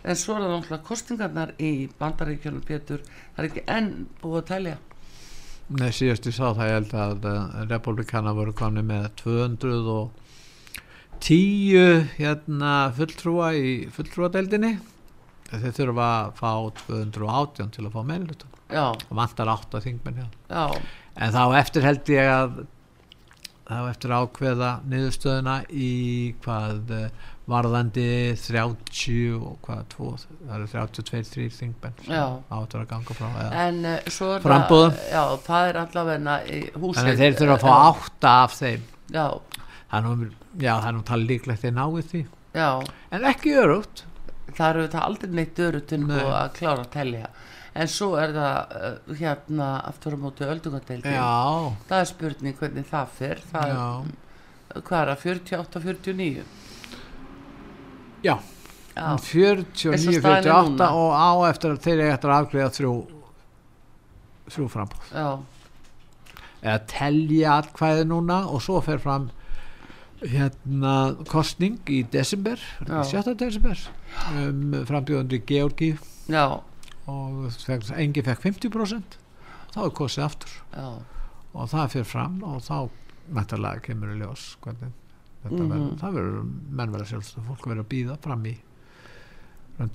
[0.00, 3.02] en svo er það náttúrulega kostingarnar í bandaríkjunum Pétur.
[3.36, 3.90] Það er ekki enn
[4.22, 4.76] búið að telja.
[5.70, 7.28] Nei, síðast ég sá það ég held að
[7.70, 10.10] republikana voru konni með 200 og
[11.22, 11.84] tíu
[12.16, 14.78] hérna fulltrúa í fulltrúadeildinni.
[15.50, 16.50] Þeir þurfa að fá
[16.86, 20.28] 218 til að fá meðlutum og vantar 8 þingmenn hjá.
[20.50, 20.64] Já,
[21.16, 22.62] en þá eftir held ég að
[23.70, 25.90] þá eftir að ákveða niðurstöðuna í
[26.42, 28.06] hvað eh, varðandi
[28.38, 33.64] 30 og hvað tvo, það eru 32 þrýr þingmenn sem áttur að ganga frá eða.
[33.66, 34.98] en uh, svo er Framboðum.
[34.98, 37.00] það já, það er allavega í húsið.
[37.00, 37.72] Þannig að þeir þurfa að fá
[38.10, 38.84] 8 af þeim.
[39.10, 39.26] Já,
[39.80, 42.22] það er nú, já, það er líklegt þeir náið því.
[42.50, 42.70] Já,
[43.14, 44.04] en ekki örugt
[44.56, 46.18] það eru þetta aldrei neitt öru til Nei.
[46.20, 47.30] að klára að telja
[47.74, 51.12] en svo er það uh, hérna aftur á móti öldungadeildin.
[51.14, 53.42] Já, það er spurning hvernig það fer.
[53.52, 53.84] Það já,
[54.74, 56.32] er, hvað er það, 48-49
[58.24, 58.34] já.
[58.34, 58.36] Já,
[59.00, 60.86] Um Eins og 49, staðan 48 núna.
[60.98, 62.94] og á eftir þeir eiga eftir að afgriða þrjú
[64.50, 65.28] þrjú frambóð já,
[66.60, 69.28] eða telja atkvæði núna og svo fer fram
[70.20, 70.94] hérna
[71.30, 72.98] kostning í desember, Já.
[73.22, 73.32] 7.
[73.40, 73.78] desember
[74.34, 75.94] um, frambjóðandi Georgi.
[76.28, 76.60] Já,
[77.10, 79.18] og fekk, engi fekk 50%
[79.74, 80.54] þá er kosið aftur.
[80.74, 80.88] Já.
[81.54, 82.76] Og það fyrir fram og þá
[83.34, 84.90] mættarlega kemur í ljós hvernig
[85.44, 85.70] þetta Mhm.
[85.70, 86.48] verður, það verður
[86.80, 88.56] menn verður sjálfstöð fólk verður að býða fram í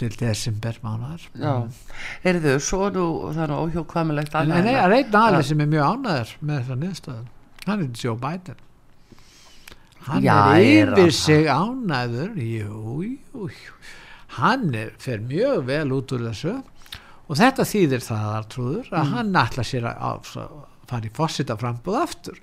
[0.01, 1.51] til desember mánar Já,
[2.23, 5.47] heyrðu, svo er nú er nú óhjókvæmilegt en það er einn aðli Já.
[5.51, 7.27] sem er mjög ánæður með þessa niðurstöðun
[7.67, 8.55] hann er Joe Biden.
[10.07, 13.77] Hann Já, er er yfir sig ánæður jú, jú, jú.
[14.39, 16.55] Hann er, fer mjög vel út úr þessu
[17.29, 19.13] og þetta þýðir það trúður að Mm.
[19.15, 20.01] hann ætla sér að,
[20.35, 20.49] að
[20.89, 22.41] fara í fósita frambúð aftur.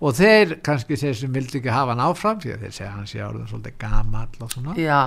[0.00, 3.06] Og þeir, kannski þeir sem vildi ekki hafa hann áfram því að þeir segja hann
[3.10, 4.74] sé orðin svolítið gamall og svona.
[4.80, 5.00] Já,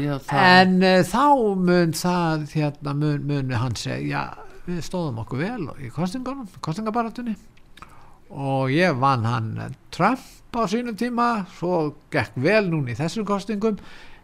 [0.00, 1.24] já, en uh, þá
[1.68, 7.36] mun það hérna mun, mun hann segja já, við stóðum okkur vel í kostingunum, kostingabaratunni
[8.28, 13.76] og ég vann hann Trump á sínum tíma svo gekk vel núna í þessum kostingum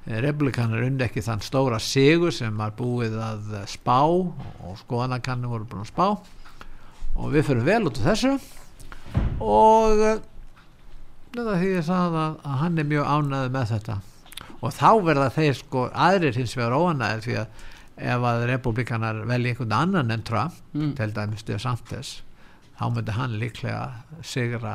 [0.07, 5.69] republikanar undi ekki þann stóra sigur sem var búið að eh, spá og skoðanakannum voru
[5.71, 6.09] búin að spá.
[7.15, 8.35] Og við fyrir vel út af þessu.
[9.41, 10.19] Og eh,
[11.35, 13.97] þetta því ég sagði að, að hann er mjög ánæður með þetta.
[14.65, 19.53] Og þá verða þeir sko aðrir hins vegar óanæður því að ef að republikanar velja
[19.53, 20.95] einhvern annan en Trump Mm.
[20.99, 22.09] til dæmis DeSantis
[22.75, 23.83] þá myndi hann líklega
[24.27, 24.73] sigra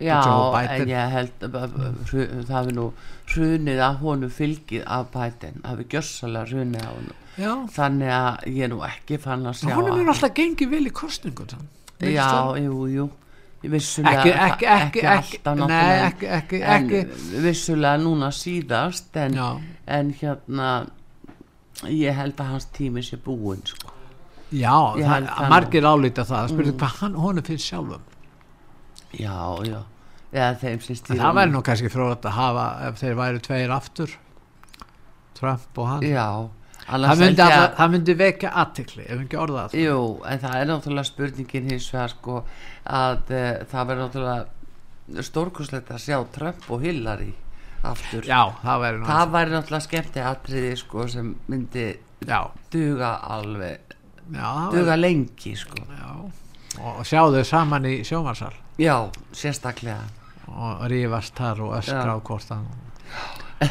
[0.00, 0.20] Já,
[0.60, 2.92] en ég held að að- það hafi nú
[3.32, 7.14] hrunið að honum fylgið af Biden, hafi gjörsalega hrunið á honum.
[7.36, 10.70] Já, þannig að ég er nú ekki fann að sjá hún er að- alltaf gengið
[10.70, 11.68] vel í kostningun sann.
[12.00, 13.08] Já, jú, jú.
[13.66, 16.88] Vissulega, ekki, ekki, ekki, ekki, alltaf náttúrulega en
[17.42, 19.38] vissulega núna síðast en,
[19.88, 20.86] en hérna
[21.90, 23.90] ég held að hans tími sé búinn sko.
[24.52, 26.78] já það, það margir álíta það spurði Mm.
[26.78, 28.00] hvað hann, honum finnst sjálfum
[29.12, 29.36] já,
[29.66, 29.80] já.
[30.34, 33.74] Eða þeim sem stýra það væri nú kannski fróðat að hafa ef þeir væri tveir
[33.76, 34.14] aftur
[35.36, 36.04] Trump og hann.
[36.06, 36.28] Já,
[36.86, 40.58] það myndi, að, að það myndi vekja aðtikli ef ekki orða það jú, en það
[40.58, 42.36] er náttúrulega spurningin hins vegar sko
[42.96, 47.32] að uh, það verður náttúrulega stórkurslegt að sjá Trump og Hillary
[47.86, 48.26] aftur.
[48.26, 51.88] Já, það væri náttúrulega skemmti atriði sko sem myndi
[52.26, 52.40] já,
[52.72, 53.96] duga alveg
[54.34, 55.86] já, duga væri, lengi sko.
[55.86, 56.12] Já.
[56.76, 58.96] Og, og sjá þau saman í sjómarsal já,
[59.32, 60.02] sérstaklega.
[60.46, 62.16] Og rífast þar og öskra Já.
[62.16, 62.66] á hvort hann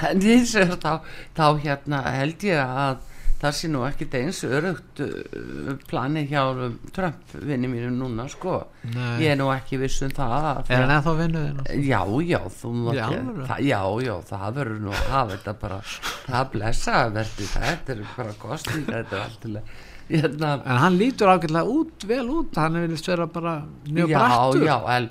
[0.09, 0.93] en hins vegar þá,
[1.37, 2.97] þá hérna held ég að
[3.39, 8.55] það sé nú ekkit eins örugt uh, planið hjá um, Trump vinni mínu núna sko.
[8.95, 9.21] Nei.
[9.21, 12.71] ég er nú ekki viss um það að er hann ennþá vinnuðinn Já, já, þú
[12.81, 15.79] mátt ekki- það, Já, já, það verður nú að hafa þetta bara,
[16.25, 19.75] það blessa verður þetta er bara kostninga, þetta er alltaf
[20.09, 22.55] hérna, en hann lítur ágætlega út, vel út.
[22.59, 24.65] Hann vilist vera bara mjög já, brattur.
[24.65, 25.09] já, en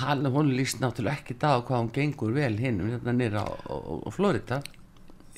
[0.00, 3.52] hann, hún líst náttúrulega ekki það á hvað hún gengur vel hinn hérna nýra á,
[3.52, 3.74] á,
[4.04, 4.62] á Florida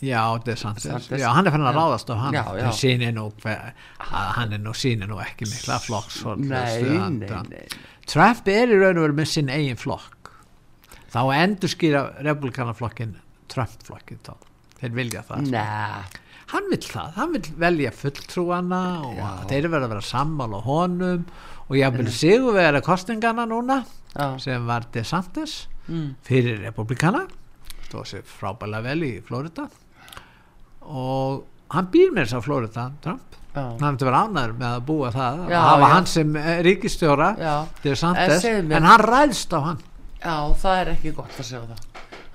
[0.02, 0.84] já, þetta er sant
[1.18, 2.36] já, hann er fann að ráðast á hann.
[2.36, 3.10] Já, já.
[3.16, 3.26] nú
[3.98, 6.22] hann er nú sýnir nú ekki mikla flokks
[8.06, 10.30] Trump er í raun og veru með sinn eigin flokk.
[11.10, 13.16] Þá endur skýra republikanaflokkin
[13.50, 14.36] Trump-flokkin þá.
[14.78, 16.20] Þeir vilja það Nei,
[16.52, 19.30] hann vil það, hann vil velja fulltrúana og Já.
[19.50, 21.24] þeir verða að vera sammála honum
[21.66, 23.80] og ég vil sigur vera kostningana núna
[24.14, 27.24] já, sem var DeSantis mm, fyrir republikana
[27.86, 29.68] stóð sér frábælega vel í Florida.
[30.86, 31.44] Og
[31.74, 33.36] hann býr með þess að Florida Trump.
[33.56, 37.28] Hann hefði verið ánæður með að búa það Já, að hafa hann sem eh, ríkistjóra
[37.84, 38.44] DeSantis.
[38.50, 39.78] En mér- en hann ræðst á hann.
[40.20, 41.86] Já, það er ekki gott að sjá það.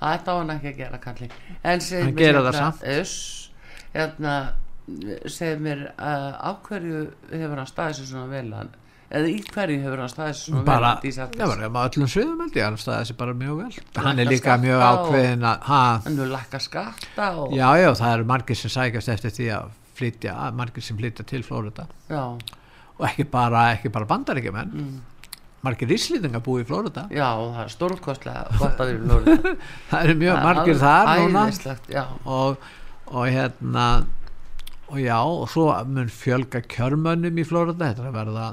[0.02, 1.30] Það er hann ekki að gera kalli.
[1.62, 3.12] En segir mér það
[3.96, 4.36] hérna,
[5.32, 8.72] segir mér uh, af hverju hefur hann staðið sér svona vel hann
[9.12, 12.56] eða í hverju hefur hann staðið svona bara, vel, já, bara á öllum sviðum held
[12.56, 13.70] ég, hann staði þessi bara mjög vel.
[13.98, 17.90] Hann Lækka er líka mjög ákveðin að, ha, hann hefur lækka skatta og já, já,
[18.00, 22.24] það eru margir sem sækast eftir því að flytja, margir sem flytja til Flórida já,
[22.98, 25.00] og ekki bara, ekki bara bandaríkjumenn Mm.
[25.62, 29.56] margir íslýtingar búi í Flórida já, það er stórkostlega gott að vera í Flórida
[29.92, 31.44] það eru mjög margir þar núna.
[32.26, 32.64] og,
[33.12, 33.86] og hérna
[34.92, 38.48] og já, og svo mun fjölga kjörmönnum í Flórida þetta er að verða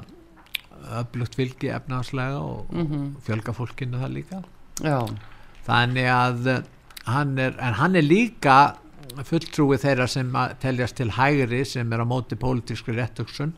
[1.01, 4.43] öflugt fylgi efnaðslega og mhm, fjölga fólkinu það líka.
[4.79, 4.99] Já.
[5.67, 6.47] Þannig að
[7.09, 8.57] hann er, en hann er líka
[9.27, 10.31] fulltrúi þeirra sem
[10.61, 13.53] teljast til hægri sem er á móti pólitískri réttöksun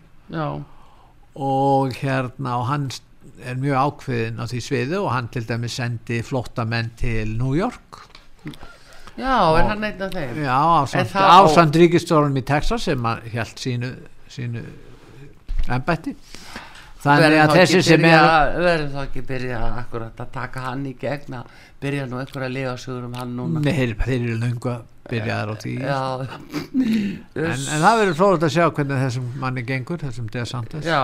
[1.36, 2.90] og hérna og hann
[3.46, 8.02] er mjög ákveðin á því sviðu og hann til dæmis sendi flottamenn til New York
[9.22, 10.36] já, er hann einn af þeim.
[10.44, 13.92] Já, ásand, ásand ríkistórunum í Texas sem held sínu
[14.32, 14.64] sínu
[15.72, 16.16] embætti.
[17.02, 18.26] Þannig að þessi sem er
[18.62, 22.54] verður þá ekki byrja akkurat að taka hann í gegn að byrja nú einhver að
[22.60, 23.64] lifa sögur um hann núna.
[23.66, 24.76] Nei, þeir, eru löngu
[25.10, 25.74] byrjaðar á því.
[25.82, 26.02] Já,
[26.78, 30.86] en, en það verður fróðast að sjá hvernig þessum manni gengur, þessum DeSantis.
[30.86, 31.02] Já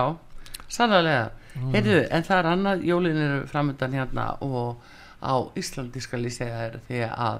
[0.68, 1.72] sannlega, Mm.
[1.74, 4.76] heyrðu, en það er annað jólin eru framöndan hérna og
[5.18, 7.38] á Íslandi skal ég segja þér því að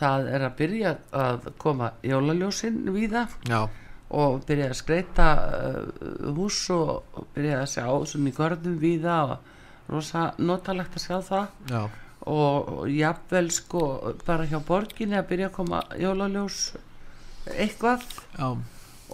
[0.00, 3.60] það er að byrja að koma jólaljósin víða já,
[4.14, 9.52] og byrja að skreita uh, hús og byrja að sjá svona í görðum víða og
[9.90, 11.46] rosa notalegt að sjá það.
[11.70, 11.82] Já,
[12.32, 13.84] og, jafnvel sko
[14.24, 16.60] bara hjá borginni að byrja að koma jólaljós
[17.52, 18.06] eitthvað.
[18.38, 18.48] Já,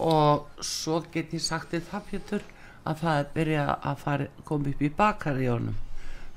[0.01, 2.45] og svo get ég sagt það Pétur
[2.89, 5.77] að það byrja að fara, koma upp í bakaríjónum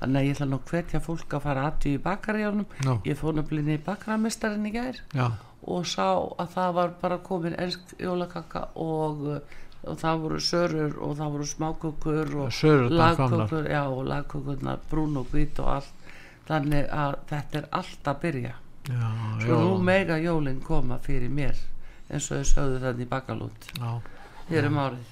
[0.04, 2.92] þannig að ég ætla nú hvetja fólk að fara aðtíð í bakaríjónum Já.
[3.08, 5.26] ég fór nefnilega í bakaramestarinn í gær já,
[5.64, 9.22] og sá að það var bara komin ensk jólakakka og,
[9.84, 15.30] og það voru sörur og það voru smákökur og lagkökur já og lagkökurnar brún og
[15.32, 15.92] hvít og allt.
[16.44, 18.54] Þannig að þetta er allt að byrja.
[18.84, 19.06] Já,
[19.40, 21.56] svo nú mega jólin koma fyrir mér
[22.10, 23.92] eins og þau sögðu þannig í bakalút já.
[24.50, 25.06] hér um árið.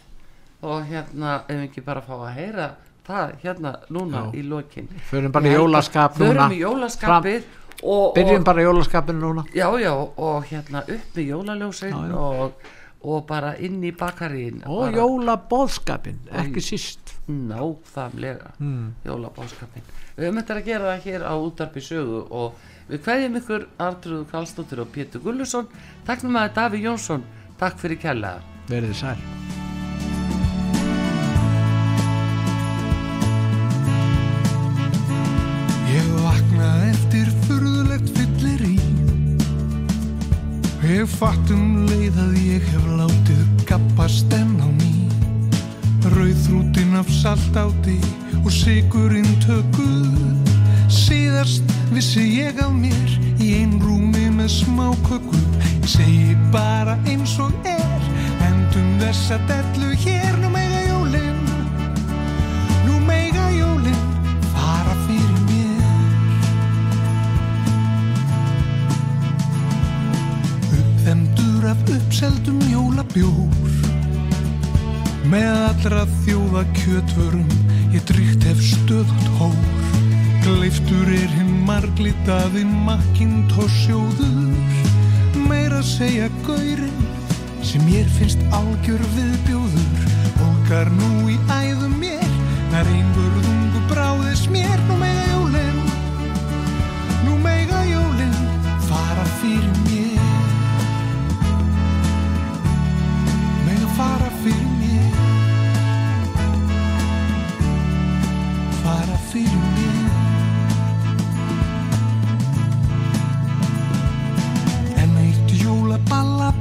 [0.62, 2.66] Og hérna ef ekki bara fá að heyra
[3.06, 4.36] það hérna núna Já.
[4.38, 4.88] í lokin.
[5.10, 6.28] Förum bara í jólaskap núna.
[6.32, 7.42] förum í jólaskapið
[7.82, 9.46] og, byrjum og, bara í jólaskapinu núna.
[9.54, 12.14] Já já og hérna upp með jólaljósin.
[12.14, 12.68] Og,
[13.02, 17.16] og bara inn í bakarín og jólabóðskapin, ekki síst.
[17.26, 18.94] Nákvæmlega mm.
[19.06, 19.82] jólabáskapin
[20.16, 24.28] við höfum þetta að gera það hér á útarpi sögu og við kveðjum ykkur Artrúðu
[24.32, 25.70] Karlsdóttir og Pétur Gullusson
[26.06, 27.26] takk nú maður Daví Jónsson.
[27.62, 28.42] Takk fyrir kærlega.
[28.68, 29.61] Verið sæl
[41.02, 44.92] Ég fatt um leið að ég hef látið gappast enn á ný
[46.12, 47.96] Rauðþrútin af saltáti
[48.44, 50.52] og sigurinn tökuð.
[50.86, 55.42] Síðast vissi ég af mér í ein rúmi með smáköku
[55.72, 58.06] Ég segi bara eins og er
[58.46, 60.31] Endum þessa dellu hér
[71.62, 73.46] Uppþemdur af uppseldum jólabjór.
[75.30, 77.52] Með allra þjóða kjötvörum
[77.94, 79.54] Ég dríkt hef stöðugt hór.
[80.42, 84.34] Gleiftur er hinn marglitaði makkintosjóður
[85.46, 87.06] Meira að segja gaurinn
[87.62, 90.10] sem mér finnst algjör viðbjóður.
[90.48, 92.30] Olgar nú í æðum mér
[92.74, 94.78] Nær einvörðungu bráðis mér.
[94.88, 95.11] Nú mega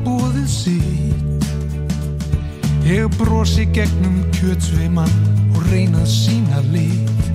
[0.06, 1.50] bóðið sitt.
[2.88, 5.16] Ég brosi gegnum kjötsveiman
[5.56, 7.28] og reynað sína lit.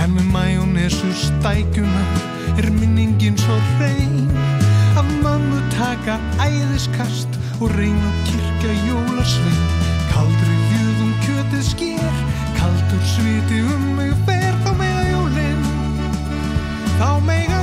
[0.00, 2.04] En með majónesu stækjuna
[2.56, 4.30] er minningin svo reyn
[5.00, 9.60] Af mömmu taka æðiskast og reyna að kirkja jólasvein.
[10.10, 12.18] Kaldri vjöðum kjötið sker,
[12.58, 14.56] kaldur sviti um mig fer.
[14.64, 15.62] Þá mega jólin,
[16.98, 17.59] þá mega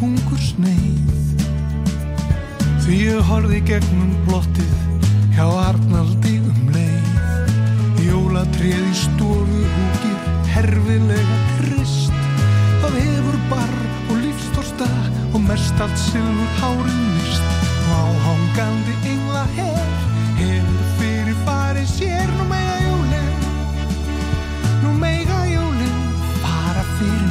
[0.00, 1.10] andleg hungur sneið
[2.80, 4.72] Því ég horfi gegnum plottið
[5.34, 7.08] hjá Arnaldi um leið.
[8.00, 12.12] Jólatréð í stofu húkið herfilega krist
[12.82, 13.76] Það hefur barr
[14.10, 14.88] og lífstorsta
[15.34, 17.44] og mest allt silfur hárið mist
[17.90, 20.06] og áhangandi engla hef
[20.40, 22.30] hefur fyrir farið sér.
[22.38, 23.34] Nú mega jólin
[24.82, 26.00] nú mega jólin
[26.40, 27.29] fara fyrir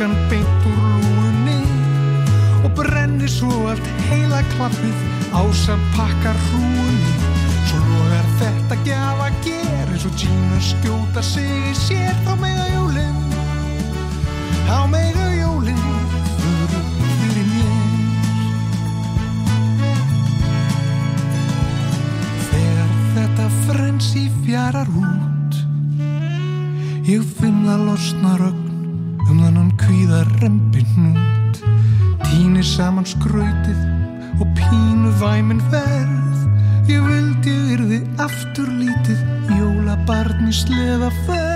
[0.00, 1.60] fargan beint úr lúunni
[2.64, 4.96] og brenni svo allt heila klappið
[5.36, 7.12] ásam pakkar hrúunni
[7.68, 12.16] svo logar þetta gjafa ger eins og tíma skjóta sig í sér.
[12.24, 13.18] Þá mega jólin
[14.70, 15.84] þá mega jólin
[16.40, 16.86] fyrir,
[17.20, 17.84] fyrir mér.
[22.48, 25.60] Þegar þetta frensi fjarar út
[27.10, 28.38] Ég finn að losna
[30.40, 31.60] rempin hnút
[32.24, 33.80] Týni saman skrautið
[34.40, 36.46] og pínu væmin verð.
[36.88, 39.20] Ég vildi yrði aftur lítið
[39.58, 41.49] jólabarn í sleða ferð